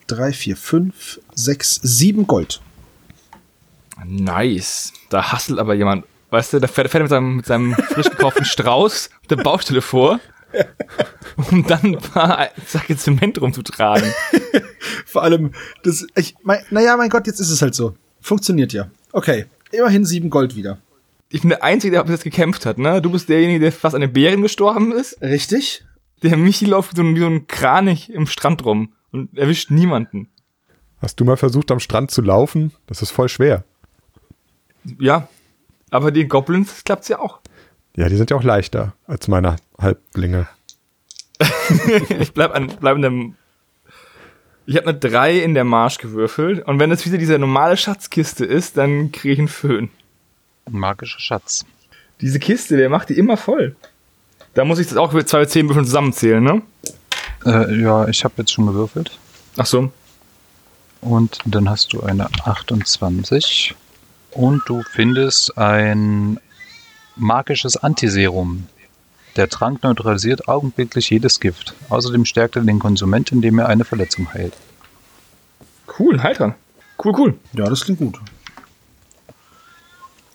[0.07, 2.61] drei, vier, fünf, sechs, sieben Gold.
[4.05, 4.91] Nice.
[5.09, 6.03] Da hustelt aber jemand.
[6.29, 9.37] Weißt du, da fährt, fährt er mit seinem, mit seinem frisch gekauften Strauß auf der
[9.37, 10.19] Baustelle vor,
[11.51, 14.11] um dann ein paar Säcke Zement rumzutragen.
[15.05, 17.95] Vor allem, das, ich, mein, naja, mein Gott, jetzt ist es halt so.
[18.19, 18.89] Funktioniert ja.
[19.13, 19.45] Okay.
[19.71, 20.79] Immerhin sieben Gold wieder.
[21.29, 23.01] Ich bin der Einzige, der bis jetzt gekämpft hat, ne?
[23.01, 25.21] Du bist derjenige, der fast an den Bären gestorben ist.
[25.21, 25.85] Richtig?
[26.23, 29.69] Der Michi läuft wie so ein, wie so ein Kranich im Strand rum und erwischt
[29.69, 30.29] niemanden.
[30.99, 32.71] Hast du mal versucht, am Strand zu laufen?
[32.87, 33.63] Das ist voll schwer.
[34.99, 35.27] Ja.
[35.89, 37.39] Aber die Goblins klappt's ja auch.
[37.95, 40.47] Ja, die sind ja auch leichter als meine Halblinge.
[42.19, 43.35] ich bleib, an, bleib in dem.
[44.65, 48.45] Ich habe eine 3 in der Marsch gewürfelt und wenn es wieder diese normale Schatzkiste
[48.45, 49.89] ist, dann kriege ich einen Föhn.
[50.65, 51.65] Ein magischer Schatz.
[52.19, 53.75] Diese Kiste, der macht die immer voll.
[54.55, 56.61] Da muss ich das auch mit zwei bis zehn Würfeln zusammenzählen, ne?
[57.45, 59.17] Äh, ja, ich habe jetzt schon gewürfelt.
[59.55, 59.91] Ach so.
[61.01, 63.75] Und dann hast du eine 28.
[64.37, 66.39] Und du findest ein
[67.15, 68.67] magisches Antiserum.
[69.35, 71.73] Der Trank neutralisiert augenblicklich jedes Gift.
[71.89, 74.53] Außerdem stärkt er den Konsument, indem er eine Verletzung heilt.
[75.97, 76.53] Cool, halt dran.
[77.03, 77.39] Cool, cool.
[77.53, 78.19] Ja, das klingt gut.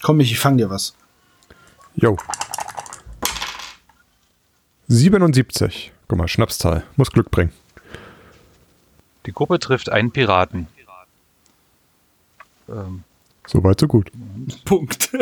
[0.03, 0.97] Komm, ich fang dir was.
[1.95, 2.17] Jo.
[4.89, 5.93] 77.
[6.09, 6.83] Guck mal, Schnapszahl.
[6.97, 7.53] Muss Glück bringen.
[9.27, 10.67] Die Gruppe trifft einen Piraten.
[12.69, 13.05] Ähm,
[13.47, 14.11] Soweit, so gut.
[14.65, 15.13] Punkt.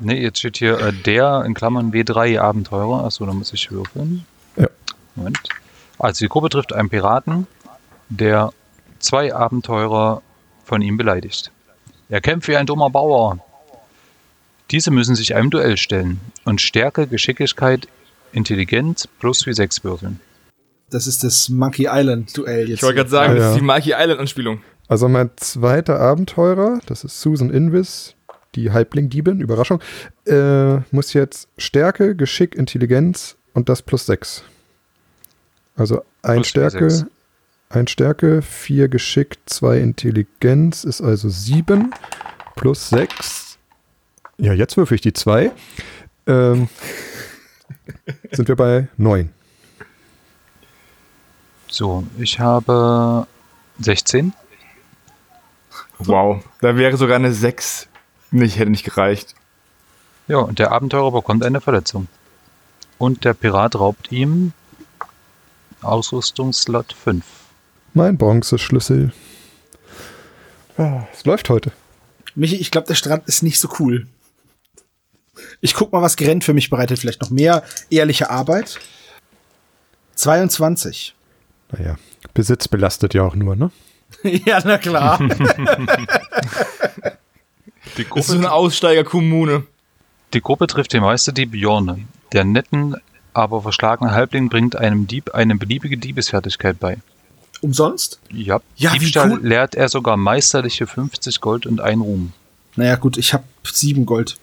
[0.00, 3.04] ne, jetzt steht hier äh, der in Klammern W3 Abenteurer.
[3.04, 4.24] Achso, da muss ich würfeln.
[4.56, 4.68] Ja.
[5.14, 5.40] Moment.
[5.98, 7.46] Also die Gruppe trifft einen Piraten,
[8.08, 8.52] der
[8.98, 10.22] zwei Abenteurer
[10.64, 11.50] von ihm beleidigt.
[12.08, 13.38] Er kämpft wie ein dummer Bauer.
[14.70, 17.88] Diese müssen sich einem Duell stellen und Stärke, Geschicklichkeit,
[18.32, 20.20] Intelligenz plus wie sechs würfeln.
[20.90, 22.78] Das ist das Monkey Island Duell jetzt.
[22.78, 23.50] Ich wollte gerade sagen, das ja.
[23.50, 24.60] ist die Mikey Island Anspielung.
[24.88, 28.14] Also mein zweiter Abenteurer, das ist Susan Invis,
[28.54, 29.80] die Halbling-Diebin, Überraschung,
[30.26, 34.42] äh, muss jetzt Stärke, Geschick, Intelligenz und das plus 6.
[35.76, 37.06] Also ein Plus Stärke,
[37.68, 41.92] ein Stärke, vier Geschick, zwei Intelligenz ist also sieben
[42.56, 43.58] plus 6.
[44.38, 45.52] Ja, jetzt würfe ich die zwei.
[46.26, 46.68] Ähm,
[48.32, 49.30] sind wir bei neun.
[51.68, 53.26] So, ich habe
[53.80, 54.32] 16.
[55.98, 56.44] Wow.
[56.60, 57.88] Da wäre sogar eine 6
[58.30, 59.34] nicht, hätte nicht gereicht.
[60.26, 62.08] Ja, und der Abenteurer bekommt eine Verletzung.
[62.98, 64.52] Und der Pirat raubt ihm
[65.80, 67.24] Ausrüstungsslot 5.
[67.94, 69.12] Mein Bronzeschlüssel.
[70.76, 71.72] Ah, es läuft heute.
[72.34, 74.06] Michi, ich glaube, der Strand ist nicht so cool.
[75.60, 76.98] Ich guck mal, was Grent für mich bereitet.
[76.98, 78.78] Vielleicht noch mehr ehrliche Arbeit.
[80.16, 81.14] 22.
[81.72, 81.96] Naja,
[82.34, 83.70] Besitz belastet ja auch nur, ne?
[84.22, 85.18] ja, na klar.
[87.96, 89.64] Die Das ist so eine Aussteigerkommune.
[90.34, 92.04] Die Gruppe trifft den Meisterdieb Bjorne.
[92.32, 92.96] Der netten,
[93.32, 96.98] aber verschlagene Halbling bringt einem Dieb eine beliebige Diebesfertigkeit bei.
[97.60, 98.20] Umsonst?
[98.30, 99.40] Ja, Ja, wie Diebstahl cool.
[99.46, 102.32] lehrt er sogar meisterliche 50 Gold und ein Ruhm.
[102.76, 104.36] Naja, gut, ich habe sieben Gold.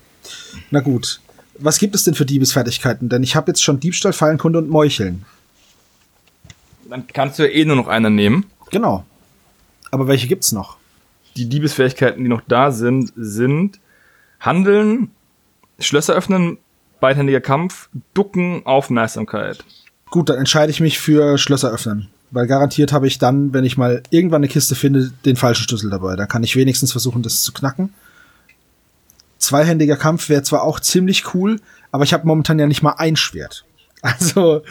[0.72, 1.22] Na gut.
[1.58, 3.08] Was gibt es denn für Diebesfertigkeiten?
[3.08, 5.26] Denn ich habe jetzt schon Diebstahl, Fallenkunde und Meucheln.
[6.90, 8.46] Dann kannst du ja eh nur noch einer nehmen.
[8.72, 9.06] Genau.
[9.96, 10.76] Aber welche gibt's noch?
[11.38, 13.80] Die Diebesfähigkeiten, die noch da sind, sind
[14.42, 15.10] Handeln,
[15.80, 16.58] Schlösser öffnen,
[17.00, 19.64] beidhändiger Kampf, Ducken, Aufmerksamkeit.
[20.10, 22.10] Gut, dann entscheide ich mich für Schlösser öffnen.
[22.30, 25.90] Weil garantiert habe ich dann, wenn ich mal irgendwann eine Kiste finde, den falschen Schlüssel
[25.90, 26.18] dabei.
[26.18, 27.94] Da kann ich wenigstens versuchen, das zu knacken.
[29.38, 31.62] Zweihändiger Kampf wäre zwar auch ziemlich cool,
[31.94, 33.64] aber ich habe momentan ja nicht mal ein Schwert.
[34.02, 34.62] Also,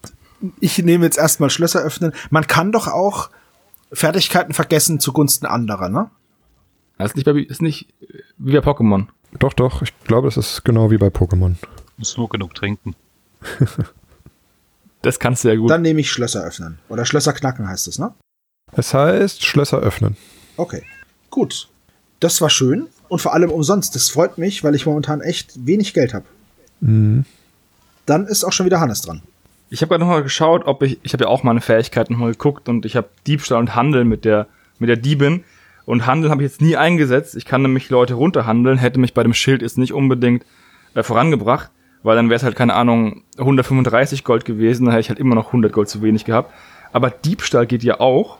[0.60, 2.12] ich nehme jetzt erstmal Schlösser öffnen.
[2.28, 3.30] Man kann doch auch
[3.92, 6.10] Fertigkeiten vergessen zugunsten anderer, ne?
[6.98, 7.88] Das ist nicht, bei, ist nicht
[8.38, 9.06] wie bei Pokémon.
[9.38, 11.54] Doch, doch, ich glaube, das ist genau wie bei Pokémon.
[11.96, 12.94] Muss nur genug trinken.
[15.02, 15.70] Das kannst du ja gut.
[15.70, 16.78] Dann nehme ich Schlösser öffnen.
[16.88, 18.12] Oder Schlösser knacken heißt es, ne?
[18.72, 20.16] Es heißt Schlösser öffnen.
[20.56, 20.82] Okay.
[21.30, 21.68] Gut.
[22.20, 23.94] Das war schön und vor allem umsonst.
[23.94, 26.26] Das freut mich, weil ich momentan echt wenig Geld habe.
[26.80, 27.24] Mhm.
[28.04, 29.22] Dann ist auch schon wieder Hannes dran.
[29.72, 32.68] Ich habe gerade nochmal geschaut, ob ich, ich habe ja auch meine Fähigkeiten nochmal geguckt
[32.68, 34.48] und ich habe Diebstahl und Handel mit der,
[34.80, 35.44] mit der Diebin.
[35.86, 37.36] Und Handel habe ich jetzt nie eingesetzt.
[37.36, 40.44] Ich kann nämlich Leute runterhandeln, hätte mich bei dem Schild jetzt nicht unbedingt
[40.94, 41.70] äh, vorangebracht,
[42.02, 45.36] weil dann wäre es halt, keine Ahnung, 135 Gold gewesen, dann hätte ich halt immer
[45.36, 46.52] noch 100 Gold zu wenig gehabt.
[46.92, 48.38] Aber Diebstahl geht ja auch.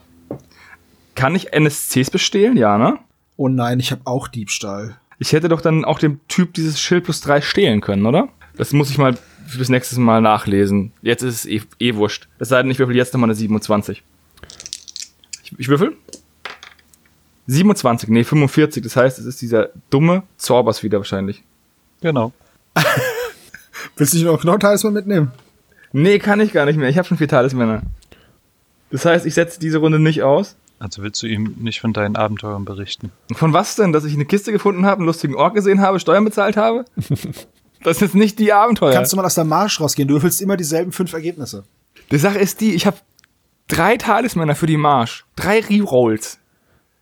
[1.15, 2.57] Kann ich NSCs bestehlen?
[2.57, 2.99] Ja, ne?
[3.37, 4.97] Oh nein, ich habe auch Diebstahl.
[5.17, 8.27] Ich hätte doch dann auch dem Typ dieses Schild plus drei stehlen können, oder?
[8.57, 9.17] Das muss ich mal
[9.57, 10.91] bis nächstes Mal nachlesen.
[11.01, 12.27] Jetzt ist es eh, eh wurscht.
[12.39, 14.03] Es sei denn, ich würfel jetzt nochmal eine 27.
[15.43, 15.95] Ich, ich würfel?
[17.47, 18.83] 27, nee, 45.
[18.83, 21.43] Das heißt, es ist dieser dumme Zorbas wieder wahrscheinlich.
[22.01, 22.33] Genau.
[23.97, 25.31] Willst du nicht noch einen Knottalisman mitnehmen?
[25.91, 26.89] Nee, kann ich gar nicht mehr.
[26.89, 27.81] Ich habe schon vier Talismänner.
[28.91, 30.55] Das heißt, ich setze diese Runde nicht aus.
[30.79, 33.11] Also willst du ihm nicht von deinen Abenteuern berichten?
[33.33, 33.91] Von was denn?
[33.91, 36.85] Dass ich eine Kiste gefunden habe, einen lustigen Ort gesehen habe, Steuern bezahlt habe?
[37.83, 38.93] Das ist nicht die Abenteuer.
[38.93, 40.07] Kannst du mal aus der Marsch rausgehen?
[40.07, 41.63] Du würfelst immer dieselben fünf Ergebnisse.
[42.11, 42.97] Die Sache ist die, ich habe
[43.67, 45.25] drei Talismänner für die Marsch.
[45.35, 46.39] Drei Rerolls.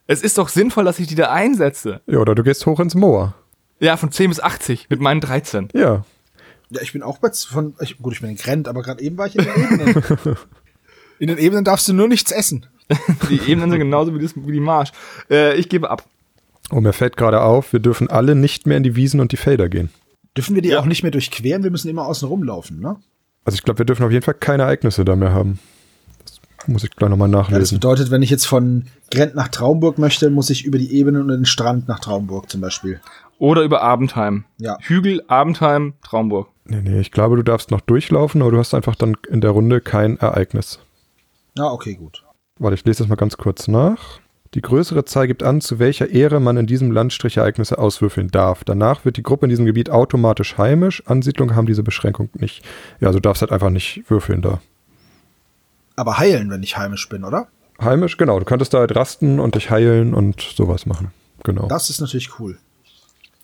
[0.07, 2.01] Es ist doch sinnvoll, dass ich die da einsetze.
[2.07, 3.35] Ja, oder du gehst hoch ins Moor.
[3.79, 5.69] Ja, von 10 bis 80 mit meinen 13.
[5.73, 6.03] Ja.
[6.69, 7.75] Ja, ich bin auch bei von.
[7.79, 10.03] Ich, gut, ich bin in Grent, aber gerade eben war ich in den Ebenen.
[11.19, 12.65] in den Ebenen darfst du nur nichts essen.
[13.29, 14.91] Die Ebenen sind genauso wie, das, wie die Marsch.
[15.29, 16.03] Äh, ich gebe ab.
[16.71, 19.37] Und mir fällt gerade auf, wir dürfen alle nicht mehr in die Wiesen und die
[19.37, 19.89] Felder gehen.
[20.37, 20.79] Dürfen wir die Ja.
[20.79, 21.63] auch nicht mehr durchqueren?
[21.63, 22.97] Wir müssen immer außen rumlaufen, ne?
[23.45, 25.59] Also ich glaube, wir dürfen auf jeden Fall keine Ereignisse da mehr haben.
[26.23, 27.75] Das muss ich gleich nochmal Ja, das nachlesen.
[27.77, 31.29] bedeutet, wenn ich jetzt von Grent nach Traumburg möchte, muss ich über die Ebenen und
[31.29, 32.99] den Strand nach Traumburg zum Beispiel.
[33.39, 34.43] Oder über Abendheim.
[34.57, 34.77] Ja.
[34.81, 36.49] Hügel, Abendheim, Traumburg.
[36.65, 39.51] nee, nee, ich glaube, du darfst noch durchlaufen, aber du hast einfach dann in der
[39.51, 40.79] Runde kein Ereignis.
[41.57, 42.23] Ja, okay, gut.
[42.59, 44.19] Warte, ich lese das mal ganz kurz nach.
[44.55, 48.63] Die größere Zahl gibt an, zu welcher Ehre man in diesem Landstrich Ereignisse auswürfeln darf.
[48.63, 51.03] Danach wird die Gruppe in diesem Gebiet automatisch heimisch.
[51.05, 52.65] Ansiedlungen haben diese Beschränkung nicht.
[52.99, 54.59] Ja, also du darfst halt einfach nicht würfeln da.
[55.95, 57.47] Aber heilen, wenn ich heimisch bin, oder?
[57.79, 58.39] Heimisch, genau.
[58.39, 61.11] Du könntest da halt rasten und dich heilen und sowas machen.
[61.43, 61.67] Genau.
[61.67, 62.57] Das ist natürlich cool.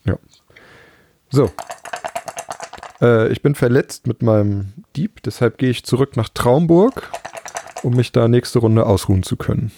[0.05, 0.17] Ja.
[1.29, 1.51] So.
[2.99, 7.11] Äh, ich bin verletzt mit meinem Dieb, deshalb gehe ich zurück nach Traumburg,
[7.83, 9.71] um mich da nächste Runde ausruhen zu können.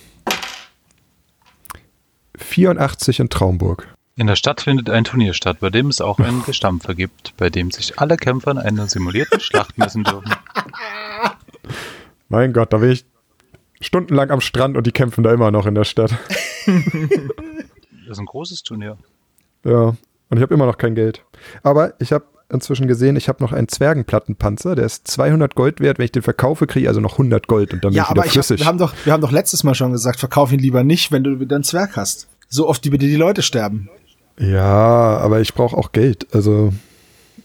[2.38, 3.88] 84 in Traumburg.
[4.15, 7.50] In der Stadt findet ein Turnier statt, bei dem es auch einen Gestampfer gibt, bei
[7.50, 10.34] dem sich alle Kämpfer in einer simulierten Schlacht messen dürfen.
[12.30, 13.06] Mein Gott, da bin ich
[13.80, 16.12] stundenlang am Strand und die kämpfen da immer noch in der Stadt.
[16.65, 18.97] Das ist ein großes Turnier.
[19.63, 19.95] Ja,
[20.30, 21.23] und ich habe immer noch kein Geld.
[21.62, 25.97] Aber ich habe inzwischen gesehen, ich habe noch einen Zwergenplattenpanzer, der ist 200 Gold wert.
[25.97, 28.10] Wenn ich den verkaufe, kriege ich also noch 100 Gold und dann bin Ja, ich
[28.12, 28.60] wieder aber ich hab, flüssig.
[28.62, 31.23] wir, haben doch, wir haben doch letztes Mal schon gesagt, verkauf ihn lieber nicht, wenn
[31.23, 32.27] du wieder einen Zwerg hast.
[32.47, 33.89] So oft, wie bei dir die Leute sterben.
[34.39, 36.27] ja, aber ich brauche auch Geld.
[36.33, 36.73] Also,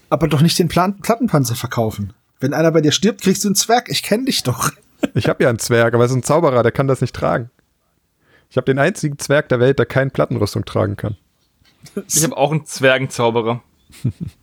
[0.09, 2.13] Aber doch nicht den Plan Plattenpanzer verkaufen.
[2.39, 3.89] Wenn einer bei dir stirbt, kriegst du einen Zwerg.
[3.89, 4.71] Ich kenne dich doch.
[5.13, 7.49] ich habe ja einen Zwerg, aber es ist ein Zauberer, der kann das nicht tragen.
[8.49, 11.17] Ich habe den einzigen Zwerg der Welt, der keine Plattenrüstung tragen kann.
[12.07, 13.61] Ich habe auch einen Zwergenzauberer.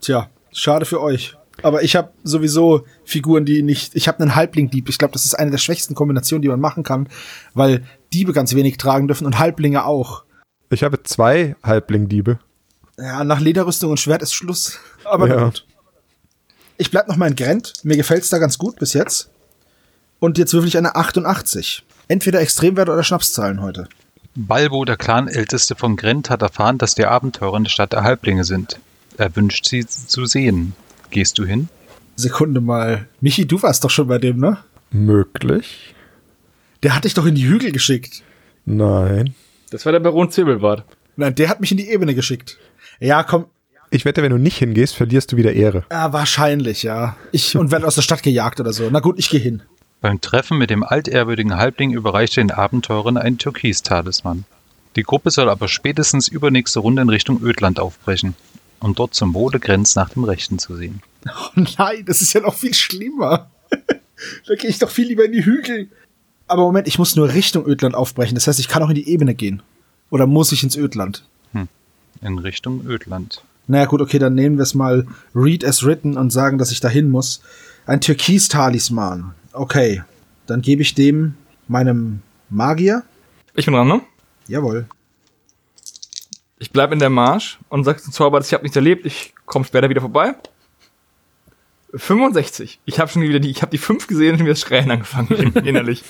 [0.00, 1.36] Tja, schade für euch.
[1.62, 3.94] Aber ich habe sowieso Figuren, die nicht.
[3.94, 4.88] Ich habe einen Halbling-Dieb.
[4.88, 7.08] Ich glaube, das ist eine der schwächsten Kombinationen, die man machen kann,
[7.52, 10.24] weil Diebe ganz wenig tragen dürfen und Halblinge auch.
[10.70, 12.38] Ich habe zwei Halblingdiebe.
[12.98, 14.78] Ja, nach Lederrüstung und Schwert ist Schluss.
[15.04, 15.44] Aber Ja.
[15.44, 15.66] gut.
[16.78, 17.74] Ich bleib noch mal in Grent.
[17.82, 19.30] Mir gefällt's da ganz gut bis jetzt.
[20.18, 21.84] Und jetzt würfel ich eine 88.
[22.08, 23.86] Entweder Extremwerte oder Schnapszahlen heute.
[24.34, 28.44] Balbo, der Clanälteste von Grent, hat erfahren, dass die Abenteurer in der Stadt der Halblinge
[28.44, 28.80] sind.
[29.16, 30.74] Er wünscht sie zu sehen.
[31.10, 31.68] Gehst du hin?
[32.16, 33.08] Sekunde mal.
[33.20, 34.58] Michi, du warst doch schon bei dem, ne?
[34.90, 35.94] Möglich?
[36.82, 38.22] Der hat dich doch in die Hügel geschickt.
[38.64, 39.34] Nein.
[39.70, 40.84] Das war der Baron Zwiebelbart.
[41.16, 42.58] Nein, der hat mich in die Ebene geschickt.
[42.98, 43.46] Ja, komm.
[43.90, 45.84] Ich wette, wenn du nicht hingehst, verlierst du wieder Ehre.
[45.90, 47.16] Ja, wahrscheinlich, ja.
[47.32, 48.88] Ich und werde aus der Stadt gejagt oder so.
[48.90, 49.62] Na gut, ich gehe hin.
[50.00, 54.44] Beim Treffen mit dem altehrwürdigen Halbling überreicht er den Abenteurern einen Türkis-Talisman.
[54.96, 58.34] Die Gruppe soll aber spätestens übernächste Runde in Richtung Ödland aufbrechen,
[58.80, 61.02] um dort zum Wohle Grenz nach dem Rechten zu sehen.
[61.26, 63.50] Oh nein, das ist ja noch viel schlimmer.
[64.46, 65.88] Da gehe ich doch viel lieber in die Hügel.
[66.46, 68.34] Aber Moment, ich muss nur Richtung Ödland aufbrechen.
[68.34, 69.62] Das heißt, ich kann auch in die Ebene gehen.
[70.10, 71.24] Oder muss ich ins Ödland?
[72.22, 73.42] In Richtung Ödland.
[73.66, 76.80] Naja, gut, okay, dann nehmen wir es mal read as written und sagen, dass ich
[76.80, 77.40] dahin muss.
[77.86, 79.34] Ein Türkis-Talisman.
[79.52, 80.02] Okay,
[80.46, 81.34] dann gebe ich dem
[81.66, 83.04] meinem Magier.
[83.54, 84.02] Ich bin dran, ne?
[84.48, 84.86] Jawohl.
[86.60, 89.64] Ich bleib in der Marsch und sag zum Zauberer, ich habe nichts erlebt, ich komme
[89.64, 90.34] später wieder vorbei.
[91.94, 92.78] 65.
[92.84, 94.90] Ich habe schon wieder die, ich habe die 5 gesehen und schon wieder das Schreien
[94.90, 96.04] angefangen, innerlich.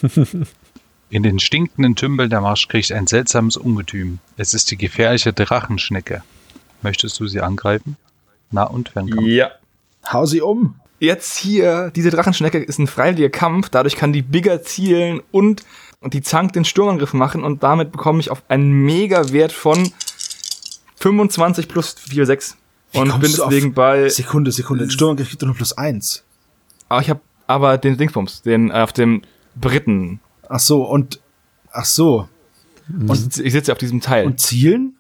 [1.09, 4.19] In den stinkenden Tümpeln der Marsch kriecht ein seltsames Ungetüm.
[4.37, 6.25] Es ist die gefährliche Drachenschnecke.
[6.83, 7.97] Möchtest du sie angreifen?
[8.51, 9.23] Na und Fernkampf.
[9.27, 9.53] ja.
[10.13, 10.75] Hau sie um.
[10.99, 15.65] Jetzt hier, diese Drachenschnecke ist ein freiwilliger Kampf, dadurch kann die Bigger zielen und,
[16.01, 19.93] und die Zank den Sturmangriff machen und damit bekomme ich auf einen Mega-Wert von
[21.01, 22.57] 25 plus 4, 6.
[22.93, 24.85] Wie Und bin deswegen bei, Sekunde, Sekunde.
[24.85, 26.25] Ein Sturmangriff kriegt doch nur plus eins.
[26.89, 29.23] aber ich habe aber den Dingsbums, den äh, auf dem
[29.55, 30.21] Briten.
[30.49, 31.21] Ach so, und.
[31.73, 32.29] Ach so.
[32.89, 34.27] Und ich sitze- ich sitze auf diesem Teil.
[34.27, 34.95] Und zielen?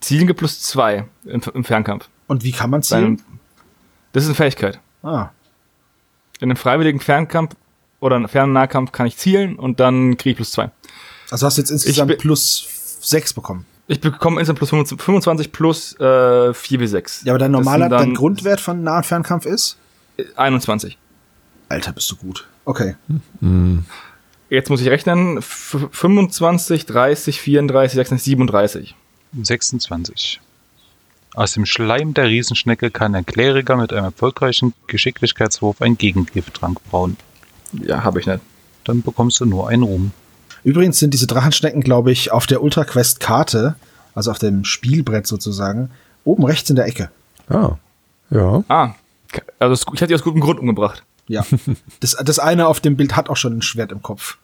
[0.00, 2.08] Zielen gibt plus 2 im, im Fernkampf.
[2.26, 3.04] Und wie kann man zielen?
[3.04, 3.18] einem,
[4.12, 4.80] das ist eine Fähigkeit.
[5.02, 5.30] Ah.
[6.40, 7.54] In einem freiwilligen Fernkampf
[8.00, 10.70] oder einem fernen Nahkampf kann ich zielen und dann kriege ich plus 2.
[11.30, 12.66] Also hast du jetzt insgesamt plus
[13.02, 13.66] sechs bekommen.
[13.90, 17.24] Ich bekomme insgesamt plus 25 plus äh, 4 bis 6.
[17.24, 19.78] Ja, aber dein normaler, dann dein Grundwert von Nah- und Fernkampf ist?
[20.36, 20.96] 21.
[21.68, 22.46] Alter, bist du gut.
[22.66, 22.94] Okay.
[24.48, 25.38] Jetzt muss ich rechnen.
[25.38, 28.94] F 25, 30, 34, 36, 37.
[29.42, 30.40] 26.
[31.34, 37.16] Aus dem Schleim der Riesenschnecke kann ein Kleriker mit einem erfolgreichen Geschicklichkeitswurf einen Gegengifttrank brauen.
[37.72, 38.40] Ja, habe ich nicht.
[38.84, 40.12] Dann bekommst du nur einen Ruhm.
[40.64, 43.76] Übrigens sind diese Drachenschnecken, glaube ich, auf der Ultra Quest Karte,
[44.14, 45.90] also auf dem Spielbrett sozusagen,
[46.24, 47.10] oben rechts in der Ecke.
[47.48, 47.76] Ah.
[48.30, 48.62] Ja.
[48.68, 48.94] Ah,
[49.58, 51.04] also ich hatte die aus gutem Grund umgebracht.
[51.28, 51.44] Ja.
[52.00, 54.38] das, das eine auf dem Bild hat auch schon ein Schwert im Kopf.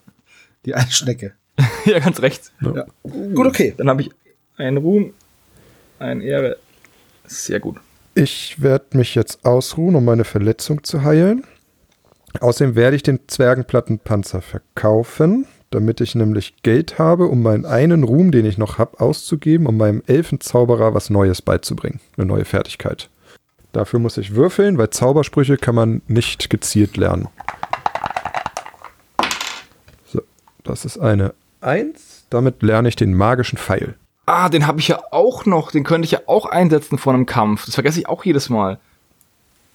[0.64, 1.34] Die eine Schnecke.
[1.84, 2.52] ja, ganz rechts.
[2.60, 2.86] Ja.
[3.02, 3.74] Gut, okay.
[3.76, 4.10] Dann habe ich
[4.56, 5.14] einen Ruhm,
[5.98, 6.58] eine Ehre.
[7.26, 7.76] Sehr gut.
[8.14, 11.44] Ich werde mich jetzt ausruhen, um meine Verletzung zu heilen.
[12.40, 18.30] Außerdem werde ich den Zwergenplattenpanzer verkaufen, damit ich nämlich Geld habe, um meinen einen Ruhm,
[18.30, 22.00] den ich noch habe, auszugeben, um meinem Elfenzauberer was Neues beizubringen.
[22.16, 23.08] Eine neue Fertigkeit.
[23.72, 27.28] Dafür muss ich würfeln, weil Zaubersprüche kann man nicht gezielt lernen.
[30.06, 30.22] So,
[30.64, 32.26] das ist eine 1.
[32.30, 33.96] Damit lerne ich den magischen Pfeil.
[34.24, 35.70] Ah, den habe ich ja auch noch.
[35.70, 37.66] Den könnte ich ja auch einsetzen vor einem Kampf.
[37.66, 38.78] Das vergesse ich auch jedes Mal.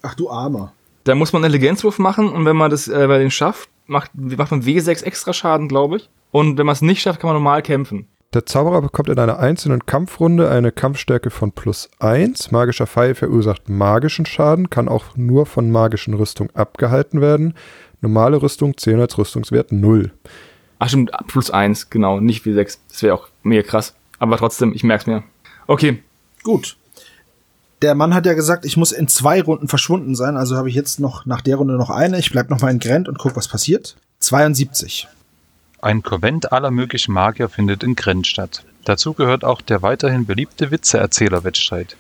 [0.02, 0.74] Ach du Armer.
[1.04, 4.12] Da muss man einen Intelligenzwurf machen und wenn man das äh, bei den schafft, macht,
[4.16, 6.10] macht man W6 extra Schaden, glaube ich.
[6.32, 8.08] Und wenn man es nicht schafft, kann man normal kämpfen.
[8.34, 12.52] Der Zauberer bekommt in einer einzelnen Kampfrunde eine Kampfstärke von plus 1.
[12.52, 17.56] Magischer Pfeil verursacht magischen Schaden, kann auch nur von magischen Rüstung abgehalten werden.
[18.00, 20.12] Normale Rüstung zählen als Rüstungswert 0.
[20.80, 22.78] Ach stimmt, plus eins, genau, nicht W6.
[22.88, 23.96] Das wäre auch mega krass.
[24.18, 25.24] Aber trotzdem, ich merk's mir.
[25.68, 26.00] Okay,
[26.44, 26.78] Gut.
[27.82, 30.76] Der Mann hat ja gesagt, ich muss in zwei Runden verschwunden sein, also habe ich
[30.76, 32.20] jetzt noch nach der Runde noch eine.
[32.20, 33.96] Ich bleib noch mal in Grent und guck, was passiert.
[34.20, 35.08] 72.
[35.82, 38.64] Ein Konvent aller möglichen Magier findet in Grenz statt.
[38.86, 41.98] Dazu gehört auch der weiterhin beliebte Witzeerzähler-Wettstreit.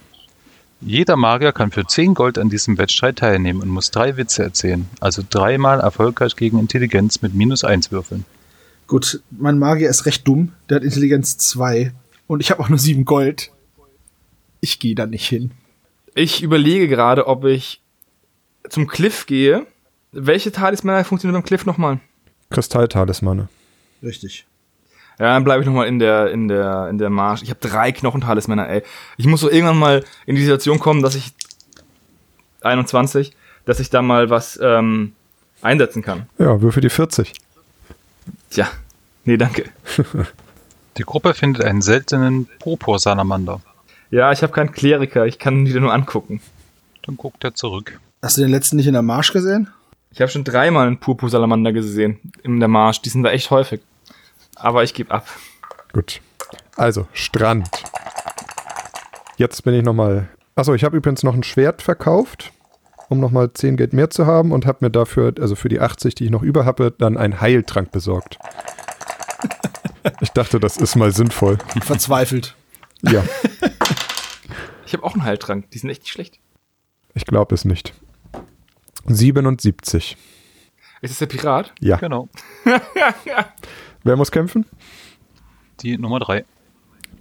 [0.81, 4.87] Jeder Magier kann für 10 Gold an diesem Wettstreit teilnehmen und muss drei Witze erzählen,
[4.99, 8.25] also dreimal erfolgreich gegen Intelligenz mit minus 1 würfeln.
[8.85, 10.51] Gut, mein Magier ist recht dumm.
[10.69, 11.91] Der hat Intelligenz 2.
[12.27, 13.51] Und ich habe auch nur 7 Gold.
[14.59, 15.51] Ich gehe da nicht hin.
[16.15, 17.81] Ich überlege gerade, ob ich
[18.69, 19.65] zum Cliff gehe.
[20.11, 21.99] Welche Talismänner funktionieren beim Cliff nochmal?
[22.49, 23.47] Kristalltalismane.
[24.03, 24.45] Richtig.
[25.19, 27.43] Ja, dann bleibe ich nochmal in der, in der, in der Marsch.
[27.43, 28.83] Ich habe drei Knochentalismänner, ey.
[29.17, 31.33] Ich muss so irgendwann mal in die Situation kommen, dass ich
[32.61, 33.33] 21,
[33.65, 35.13] dass ich da mal was ähm,
[35.61, 36.27] einsetzen kann.
[36.39, 37.33] Ja, würfel die 40.
[38.49, 38.67] Tja,
[39.25, 39.69] nee, danke.
[40.97, 43.61] Die Gruppe findet einen seltenen Purpursalamander.
[44.11, 46.41] Ja, ich habe keinen Kleriker, ich kann ihn wieder nur angucken.
[47.03, 47.97] Dann guckt er zurück.
[48.21, 49.69] Hast du den letzten nicht in der Marsch gesehen?
[50.11, 53.01] Ich habe schon dreimal einen Purpursalamander gesehen in der Marsch.
[53.01, 53.79] Die sind da echt häufig.
[54.57, 55.25] Aber ich gebe ab.
[55.93, 56.19] Gut.
[56.75, 57.69] Also, Strand.
[59.37, 60.27] Jetzt bin ich nochmal.
[60.55, 62.51] Achso, ich habe übrigens noch ein Schwert verkauft,
[63.07, 66.15] um nochmal 10 Geld mehr zu haben und habe mir dafür, also für die 80,
[66.15, 68.37] die ich noch über habe, dann einen Heiltrank besorgt.
[70.19, 71.59] Ich dachte, das ist mal sinnvoll.
[71.83, 72.55] Verzweifelt.
[73.03, 73.23] Ja,
[74.91, 75.71] Ich habe auch einen Heiltrank.
[75.71, 76.41] Die sind echt nicht schlecht.
[77.13, 77.93] ich glaube es nicht.
[79.07, 80.17] 77.
[81.01, 81.73] Ist das der Pirat?
[81.79, 81.95] Ja.
[81.95, 82.27] Genau.
[84.03, 84.65] Wer muss kämpfen?
[85.79, 86.43] Die Nummer 3.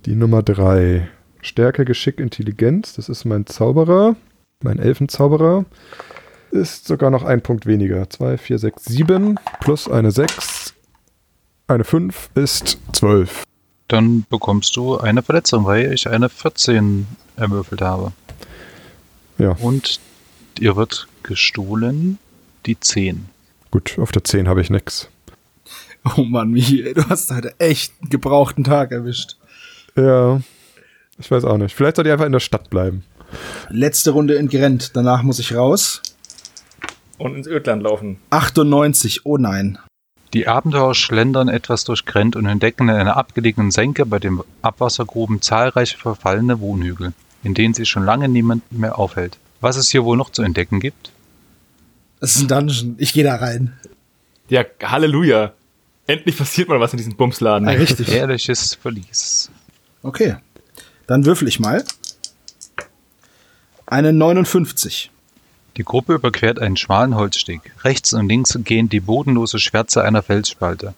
[0.04, 1.08] Die Nummer 3.
[1.42, 2.94] Stärke, Geschick, Intelligenz.
[2.94, 4.16] Das ist mein Zauberer.
[4.64, 5.64] Mein Elfenzauberer.
[6.50, 8.10] ist sogar noch ein Punkt weniger.
[8.10, 10.74] 2, 4, 6, 7 plus eine 6.
[11.68, 13.44] Eine 5 ist 12.
[13.86, 17.06] Dann bekommst du eine Verletzung, weil ich eine 14
[17.40, 18.12] erwürfelt habe.
[19.38, 20.00] Ja, Und
[20.58, 22.18] ihr wird gestohlen
[22.66, 23.28] die 10.
[23.70, 25.08] gut, auf der 10 habe ich nix.
[26.16, 29.36] Oh Mann, Michi, ey, du hast heute echt einen gebrauchten Tag erwischt.
[29.96, 30.40] Ja,
[31.18, 31.74] ich weiß auch nicht.
[31.74, 33.04] Vielleicht soll ich einfach in der Stadt bleiben.
[33.68, 36.02] Letzte Runde in Grent, danach muss ich raus.
[37.18, 38.18] Und ins Ödland laufen.
[38.30, 39.78] 98, oh nein.
[40.32, 45.42] Die Abenteurer schlendern etwas durch Grent und entdecken in einer abgelegenen Senke bei den Abwassergruben
[45.42, 47.12] zahlreiche verfallene Wohnhügel,
[47.42, 49.38] in denen sich schon lange niemand mehr aufhält.
[49.60, 51.12] Was es hier wohl noch zu entdecken gibt?
[52.20, 53.78] Das ist ein Dungeon, ich gehe da rein.
[54.48, 55.52] Ja, Halleluja.
[56.06, 57.68] Endlich passiert mal was in diesem Bumsladen.
[57.68, 58.08] Ah, richtig.
[58.12, 59.50] Herrliches Verlies.
[60.02, 60.36] Okay,
[61.06, 61.84] dann würfel ich mal.
[63.86, 65.10] Eine 59.
[65.76, 67.72] Die Gruppe überquert einen schmalen Holzsteg.
[67.84, 70.94] Rechts und links gehen die bodenlose Schwärze einer Felsspalte.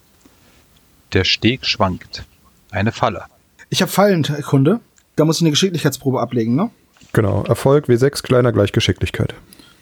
[1.13, 2.25] Der Steg schwankt.
[2.71, 3.25] Eine Falle.
[3.69, 4.81] Ich habe Fallenkunde.
[5.17, 6.71] Da muss ich eine Geschicklichkeitsprobe ablegen, ne?
[7.13, 9.35] Genau, Erfolg W6, kleiner gleich Geschicklichkeit.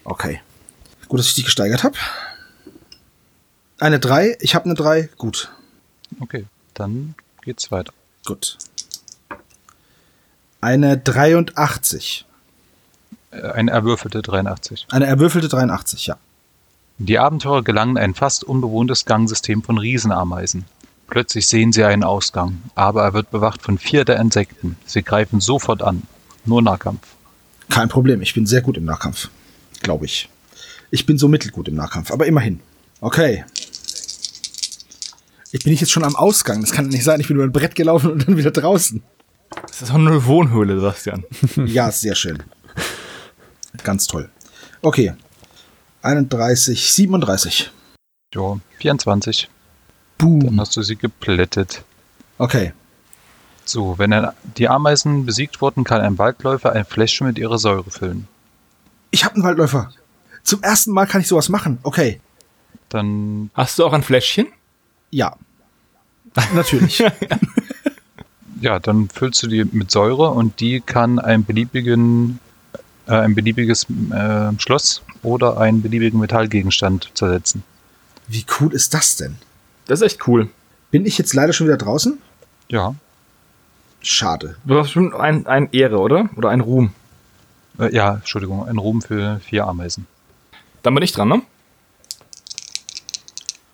[0.03, 0.41] Okay.
[1.07, 1.95] Gut, dass ich die gesteigert habe.
[3.79, 5.09] Eine 3, ich habe eine 3.
[5.17, 5.51] Gut,
[6.19, 7.93] Okay, dann geht's weiter.
[8.25, 8.57] gut.
[10.59, 12.25] Eine 83.
[13.31, 14.87] Äh, Eine erwürfelte 83.
[14.91, 16.17] Eine erwürfelte 83, ja.
[16.99, 20.65] Die Abenteurer gelangen in ein fast unbewohntes Gangsystem von Riesenameisen.
[21.11, 24.77] Plötzlich sehen sie einen Ausgang, aber er wird bewacht von vier der Insekten.
[24.85, 26.03] Sie greifen sofort an.
[26.45, 27.05] Nur Nahkampf.
[27.67, 29.29] Kein Problem, ich bin sehr gut im Nahkampf.
[29.81, 30.29] Glaube ich.
[30.89, 32.61] Ich bin so mittelgut im Nahkampf, aber immerhin.
[33.01, 33.43] Okay.
[35.51, 36.61] Ich bin nicht jetzt schon am Ausgang.
[36.61, 37.19] Das kann nicht sein.
[37.19, 39.03] Ich bin über ein Brett gelaufen und dann wieder draußen.
[39.67, 41.25] Das ist doch nur eine Wohnhöhle, Sebastian.
[41.65, 42.41] Ja, sehr schön.
[43.83, 44.29] Ganz toll.
[44.81, 45.13] Okay.
[46.03, 47.69] 31, 37.
[48.33, 49.49] Jo, 24.
[50.21, 50.39] Boom.
[50.41, 51.83] Dann hast du sie geplättet.
[52.37, 52.73] Okay.
[53.65, 57.89] So, wenn er, die Ameisen besiegt wurden, kann ein Waldläufer ein Fläschchen mit ihrer Säure
[57.89, 58.27] füllen.
[59.09, 59.91] Ich habe einen Waldläufer.
[60.43, 61.79] Zum ersten Mal kann ich sowas machen.
[61.83, 62.19] Okay.
[62.89, 64.47] Dann, Hast du auch ein Fläschchen?
[65.09, 65.35] Ja.
[66.53, 67.03] Natürlich.
[68.61, 72.39] ja, dann füllst du die mit Säure und die kann einen beliebigen,
[73.07, 77.63] äh, ein beliebiges äh, Schloss oder einen beliebigen Metallgegenstand zersetzen.
[78.27, 79.37] Wie cool ist das denn?
[79.91, 80.47] Das ist echt cool.
[80.89, 82.17] Bin ich jetzt leider schon wieder draußen?
[82.69, 82.95] Ja,
[84.01, 84.55] Schade.
[84.63, 86.29] Du hast schon ein, ein Ehre, oder?
[86.37, 86.91] Oder ein Ruhm.
[87.77, 90.07] äh, ja, Entschuldigung, ein Ruhm für vier Ameisen.
[90.81, 91.41] Dann bin ich dran, ne?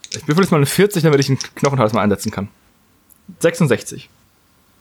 [0.09, 2.47] Ich würfel jetzt mal eine 40, damit ich einen Knochenhals mal einsetzen kann.
[3.39, 4.09] 66.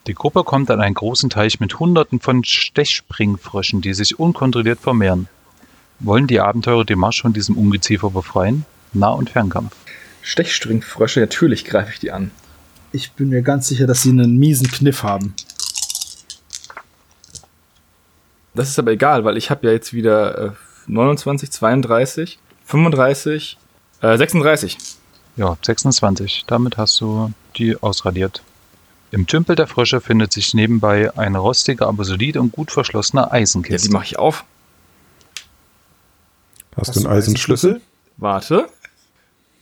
[0.06, 5.28] Die Gruppe kommt an einen großen Teich mit hunderten von Stechspringfröschen, die sich unkontrolliert vermehren.
[5.98, 8.64] Wollen die Abenteurer den Marsch von diesem Ungeziefer befreien?
[8.94, 9.76] Nah- und Fernkampf.
[10.26, 12.32] Stechspringfrösche, natürlich greife ich die an.
[12.90, 15.34] Ich bin mir ganz sicher, dass sie einen miesen Kniff haben.
[18.52, 20.50] Das ist aber egal, weil ich habe ja jetzt wieder äh,
[20.88, 23.56] 29, 32, 35,
[24.00, 24.78] äh, 36.
[25.36, 26.44] Ja, 26.
[26.48, 28.42] Damit hast du die ausradiert.
[29.12, 33.28] Im Tümpel der Frösche findet sich nebenbei eine rostige, aber solide und gut verschlossene Ja,
[33.28, 33.92] die Eisenkiste.
[33.92, 34.44] mache ich auf.
[36.76, 37.80] Hast, du einen Eisenschlüssel?
[38.16, 38.68] Warte.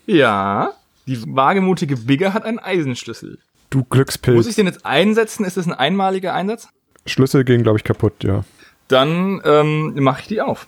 [0.07, 0.73] Ja,
[1.07, 3.39] die wagemutige Bigger hat einen Eisenschlüssel.
[3.71, 4.55] Du Muss ich Glückspilz.
[4.55, 5.45] den jetzt einsetzen?
[5.45, 6.69] Ist das ein einmaliger Einsatz?
[7.07, 8.45] Schlüssel gehen, glaube ich, kaputt, ja.
[8.89, 10.67] Dann ähm, mache ich die auf.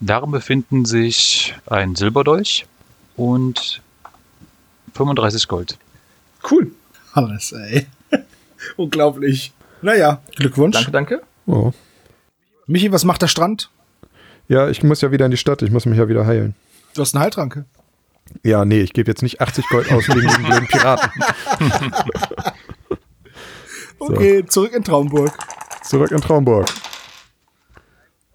[0.00, 2.66] Darin befinden sich ein Silberdolch
[3.16, 3.82] und
[4.94, 5.76] 35 Gold.
[6.50, 6.70] Cool.
[7.12, 7.86] Alles, ey.
[8.76, 9.52] Unglaublich.
[9.82, 10.76] Naja, Glückwunsch.
[10.76, 11.22] Danke, danke.
[11.46, 11.72] Oh.
[12.66, 13.70] Michi, was macht der Strand?
[14.48, 15.62] Ja, ich muss ja wieder in die Stadt.
[15.62, 16.54] Ich muss mich ja wieder heilen.
[16.94, 17.64] Du hast eine Heiltranke.
[18.42, 21.10] Ja, nee, ich gebe jetzt nicht 80 Gold aus wegen den blöden Piraten.
[24.02, 25.30] Okay, zurück in Traumburg.
[25.82, 26.66] Zurück in Traumburg.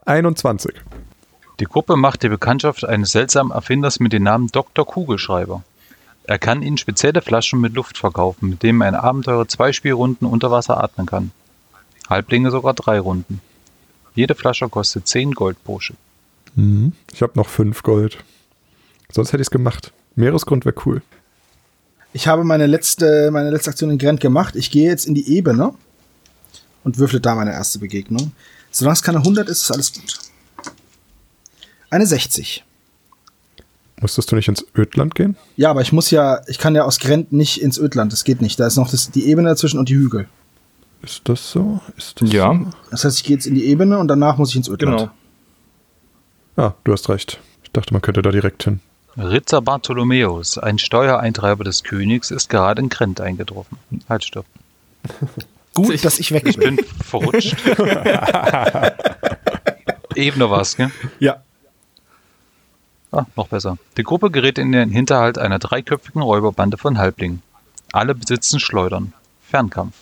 [0.05, 0.75] 21.
[1.59, 4.85] Die Gruppe macht die Bekanntschaft eines seltsamen Erfinders mit dem Namen Dr.
[4.85, 5.63] Kugelschreiber.
[6.25, 10.51] Er kann ihnen spezielle Flaschen mit Luft verkaufen, mit denen ein Abenteurer zwei Spielrunden unter
[10.51, 11.31] Wasser atmen kann.
[12.07, 13.41] Halblinge sogar drei Runden.
[14.13, 15.97] Jede Flasche kostet 10 Gold pro Stück.
[16.55, 16.93] Mhm.
[17.11, 18.23] Ich habe noch 5 Gold.
[19.12, 19.91] Sonst hätte ich es gemacht.
[20.16, 21.01] Meeresgrund wäre cool.
[22.14, 24.56] Ich habe meine letzte, meine letzte Aktion in Grent gemacht.
[24.56, 25.74] Ich gehe jetzt in die Ebene
[26.84, 28.32] und würfle da meine erste Begegnung.
[28.72, 30.20] Solange es keine 100 ist, ist alles gut.
[31.89, 32.64] Eine 60.
[34.01, 35.38] Musstest du nicht ins Ödland gehen?
[35.56, 38.12] Ja, aber ich muss ja, ich kann ja aus Grent nicht ins Ödland.
[38.12, 38.60] Das geht nicht.
[38.60, 40.28] Da ist noch das, die Ebene dazwischen und die Hügel.
[41.01, 41.80] Ist das so?
[41.97, 42.60] Ist das Ja,
[42.91, 44.97] Das heißt, ich gehe jetzt in die Ebene und danach muss ich ins Ödland.
[44.97, 45.12] genau.
[46.58, 47.39] Ah, du hast recht.
[47.64, 48.80] Ich Dachte, man könnte da direkt hin.
[49.18, 53.78] Ritter Bartholomäus, ein Steuereintreiber des Königs, ist gerade in Krent eingetroffen.
[54.09, 54.45] Halt, stopp.
[55.74, 56.78] Gut, Ich- dass ich weg Ich bin.
[56.78, 57.55] bin verrutscht.
[60.16, 60.91] Eben noch was, gell?
[61.20, 61.38] Ja.
[63.11, 63.78] Ah, noch besser.
[63.97, 67.41] Die Gruppe gerät in den Hinterhalt einer dreiköpfigen Räuberbande von Halblingen.
[67.91, 69.13] Alle besitzen Schleudern.
[69.49, 69.95] Fernkampf.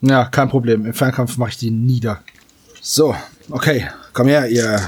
[0.00, 0.86] Ja, kein Problem.
[0.86, 2.20] Im Fernkampf mache ich die nieder.
[2.80, 3.14] So,
[3.50, 3.88] okay.
[4.12, 4.80] Komm her, ihr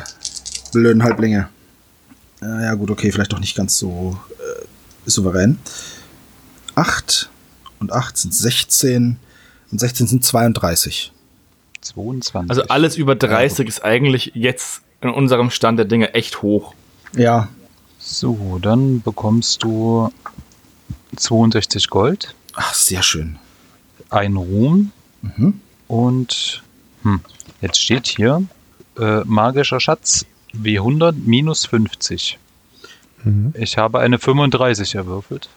[0.72, 1.48] blöden Halblinge.
[2.42, 5.58] Äh, ja gut, okay, vielleicht doch nicht ganz so äh, souverän.
[6.74, 7.28] 8
[7.80, 9.16] und 8 sind 16
[9.70, 11.12] und 16 sind 32.
[11.80, 12.50] 22.
[12.50, 16.74] Also alles über 30 ist eigentlich jetzt in unserem Stand der Dinge echt hoch.
[17.16, 17.48] Ja,
[18.00, 20.12] So, dann bekommst du
[21.16, 23.38] 62 Gold, ach, sehr schön.
[24.10, 25.60] ein Ruhm Mhm.
[25.88, 26.62] und
[27.02, 27.20] hm,
[27.60, 28.44] jetzt steht hier
[28.98, 30.24] äh, magischer Schatz
[30.54, 32.38] W100 minus 50.
[33.24, 33.52] Mhm.
[33.56, 35.48] Ich habe eine 35 erwürfelt.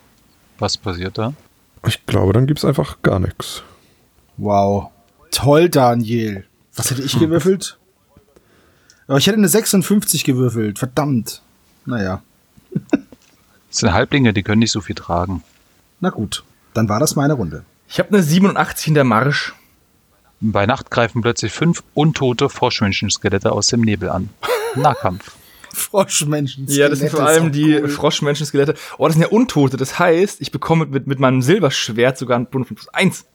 [0.60, 1.34] Was passiert da?
[1.88, 3.64] Ich glaube, dann gibt's einfach gar nichts.
[4.38, 4.92] Wow.
[5.32, 6.46] Toll, Daniel.
[6.76, 7.78] Was hätte ich gewürfelt?
[9.08, 10.80] Aber ich hätte eine 56 gewürfelt.
[10.80, 11.42] Verdammt.
[11.86, 12.22] Naja.
[12.92, 15.44] Das sind Halblinge, die können nicht so viel tragen.
[16.00, 16.44] Na gut.
[16.74, 17.64] Dann war das meine Runde.
[17.90, 19.54] Ich habe eine 87 in der Marsch.
[20.42, 24.30] Bei Nacht greifen plötzlich fünf untote Froschmenschenskelette aus dem Nebel an.
[24.76, 25.36] Nahkampf.
[25.74, 26.66] Froschmenschen.
[26.68, 27.88] Ja, das sind vor allem die cool.
[27.88, 28.74] Froschmenschenskelette.
[28.98, 29.78] Oh, das sind ja Untote.
[29.78, 33.26] Das heißt, ich bekomme mit, mit meinem Silberschwert sogar einen Bonus von plus 1.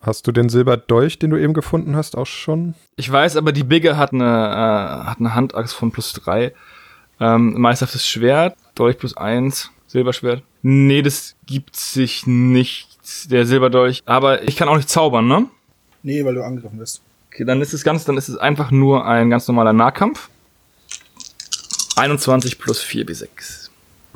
[0.00, 2.74] Hast du den Silberdolch, den du eben gefunden hast, auch schon?
[2.94, 6.54] Ich weiß, aber die Bigge hat eine, äh, hat eine Handachs von plus 3.
[7.20, 10.44] Ähm, meisterhaftes Schwert, Dolch plus 1, Silberschwert.
[10.62, 12.88] Nee, das gibt sich nicht,
[13.30, 14.04] der Silberdolch.
[14.06, 15.46] Aber ich kann auch nicht zaubern, ne?
[16.02, 17.00] Nee, weil du angegriffen wirst.
[17.30, 20.28] Okay, dann ist es ganz, dann ist es einfach nur ein ganz normaler Nahkampf.
[21.96, 23.70] 21 plus 4 bis 6.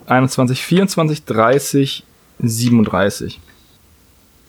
[0.06, 2.04] 21, 24, 30,
[2.40, 3.40] 37.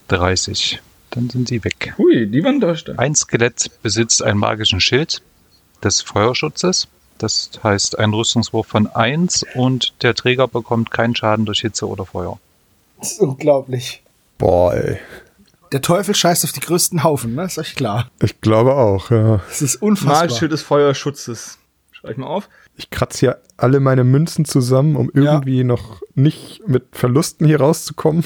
[0.08, 0.82] 30.
[1.12, 1.94] Dann sind sie weg.
[1.98, 3.00] Hui, die waren da stark.
[3.00, 5.22] Ein Skelett besitzt einen magischen Schild
[5.84, 6.88] des Feuerschutzes.
[7.18, 12.06] Das heißt ein Rüstungswurf von 1 und der Träger bekommt keinen Schaden durch Hitze oder
[12.06, 12.40] Feuer.
[13.00, 14.02] Das ist unglaublich.
[14.38, 15.00] Boah, ey.
[15.74, 17.44] Der Teufel scheißt auf die größten Haufen, ne?
[17.46, 18.10] Ist euch klar.
[18.22, 19.42] Ich glaube auch, ja.
[19.50, 20.22] Das ist unfassbar.
[20.28, 21.58] Magisches des Feuerschutzes.
[21.92, 22.48] Schreib ich mal auf.
[22.76, 25.34] Ich kratze hier alle meine Münzen zusammen, um Ja.
[25.34, 28.24] irgendwie noch nicht mit Verlusten hier rauszukommen.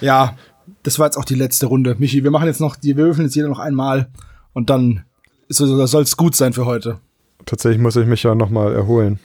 [0.00, 0.36] Ja,
[0.82, 1.96] das war jetzt auch die letzte Runde.
[1.98, 4.08] Michi, wir machen jetzt noch, die wir würfeln jetzt jeder noch einmal
[4.52, 5.04] und dann
[5.48, 7.00] soll es gut sein für heute.
[7.46, 9.18] Tatsächlich muss ich mich ja nochmal erholen.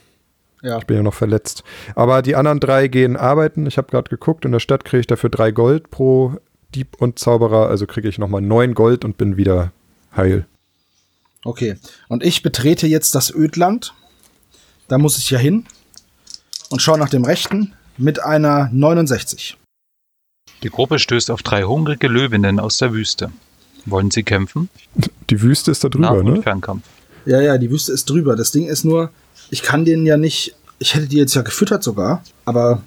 [0.62, 0.78] Ja.
[0.78, 1.64] Ich bin ja noch verletzt.
[1.96, 3.66] Aber die anderen drei gehen arbeiten.
[3.66, 6.38] Ich habe gerade geguckt, in der Stadt kriege ich dafür drei Gold pro
[6.74, 7.70] Dieb und Zauberer.
[7.70, 9.72] Also kriege ich nochmal neun Gold und bin wieder
[10.16, 10.46] heil.
[11.44, 11.78] Okay.
[12.08, 13.94] Und ich betrete jetzt das Ödland.
[14.88, 15.66] Da muss ich ja hin
[16.70, 19.58] und schaue nach dem Rechten mit einer 69.
[20.64, 23.32] Die Gruppe stößt auf drei hungrige Löwinnen aus der Wüste.
[23.86, 24.70] Wollen sie kämpfen?
[25.30, 26.42] Die Wüste ist da drüber, ne?
[26.42, 26.84] Fernkampf.
[27.26, 28.36] Ja, ja, die Wüste ist drüber.
[28.36, 29.10] Das Ding ist nur,
[29.50, 32.82] ich kann denen ja nicht, ich hätte die jetzt ja gefüttert sogar, aber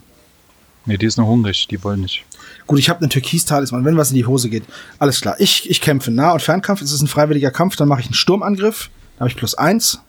[0.86, 2.24] Nee, die ist nur hungrig, die wollen nicht.
[2.66, 4.64] Gut, ich habe einen Türkis-Talisman, wenn was in die Hose geht.
[4.98, 5.36] Alles klar.
[5.38, 6.12] Ich, ich kämpfe.
[6.12, 6.80] Nah- und Fernkampf.
[6.80, 7.76] Es ist ein freiwilliger Kampf.
[7.76, 8.90] Dann mache ich einen Sturmangriff.
[9.14, 10.00] Dann habe ich plus eins.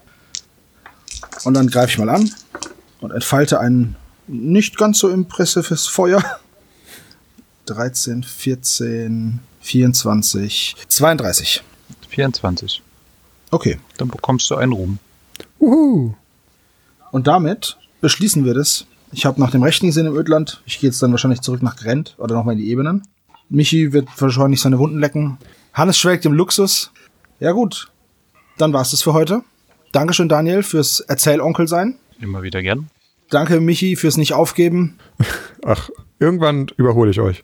[1.43, 2.31] Und dann greife ich mal an
[3.01, 3.95] und entfalte ein
[4.27, 6.23] nicht ganz so impressives Feuer.
[7.65, 11.63] 13, 14, 24, 32.
[12.09, 12.81] 24.
[13.51, 13.79] Okay.
[13.97, 14.99] Dann bekommst du einen Ruhm.
[15.59, 16.13] Uhu.
[17.11, 18.85] Und damit beschließen wir das.
[19.11, 20.61] Ich habe nach dem Rechten gesehen im Ödland.
[20.65, 23.03] Ich gehe jetzt dann wahrscheinlich zurück nach Grent oder nochmal in die Ebenen.
[23.49, 25.37] Michi wird wahrscheinlich seine Wunden lecken.
[25.73, 26.91] Hannes schwelgt im Luxus.
[27.39, 27.89] Ja gut,
[28.57, 29.43] dann war's das für heute.
[29.91, 31.97] Dankeschön, Daniel, fürs Erzählonkel sein.
[32.19, 32.89] Immer wieder gern.
[33.29, 34.97] Danke, Michi, fürs Nicht-Aufgeben.
[35.65, 35.89] Ach,
[36.19, 37.43] irgendwann überhole ich euch.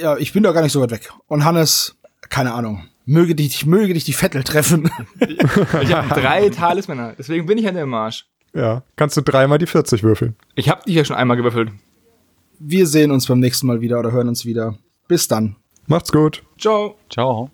[0.00, 1.10] Ja, ich bin doch gar nicht so weit weg.
[1.26, 1.96] Und Hannes,
[2.28, 2.84] keine Ahnung.
[3.04, 4.90] Möge dich, möge dich die Vettel treffen.
[5.82, 8.26] Ich habe drei Talismänner, deswegen bin ich an der Marsch.
[8.56, 10.34] Ja, kannst du dreimal die 40 würfeln.
[10.54, 11.70] Ich habe die ja schon einmal gewürfelt.
[12.58, 14.78] Wir sehen uns beim nächsten Mal wieder oder hören uns wieder.
[15.08, 15.56] Bis dann.
[15.86, 16.42] Macht's gut.
[16.58, 16.96] Ciao.
[17.10, 17.50] Ciao.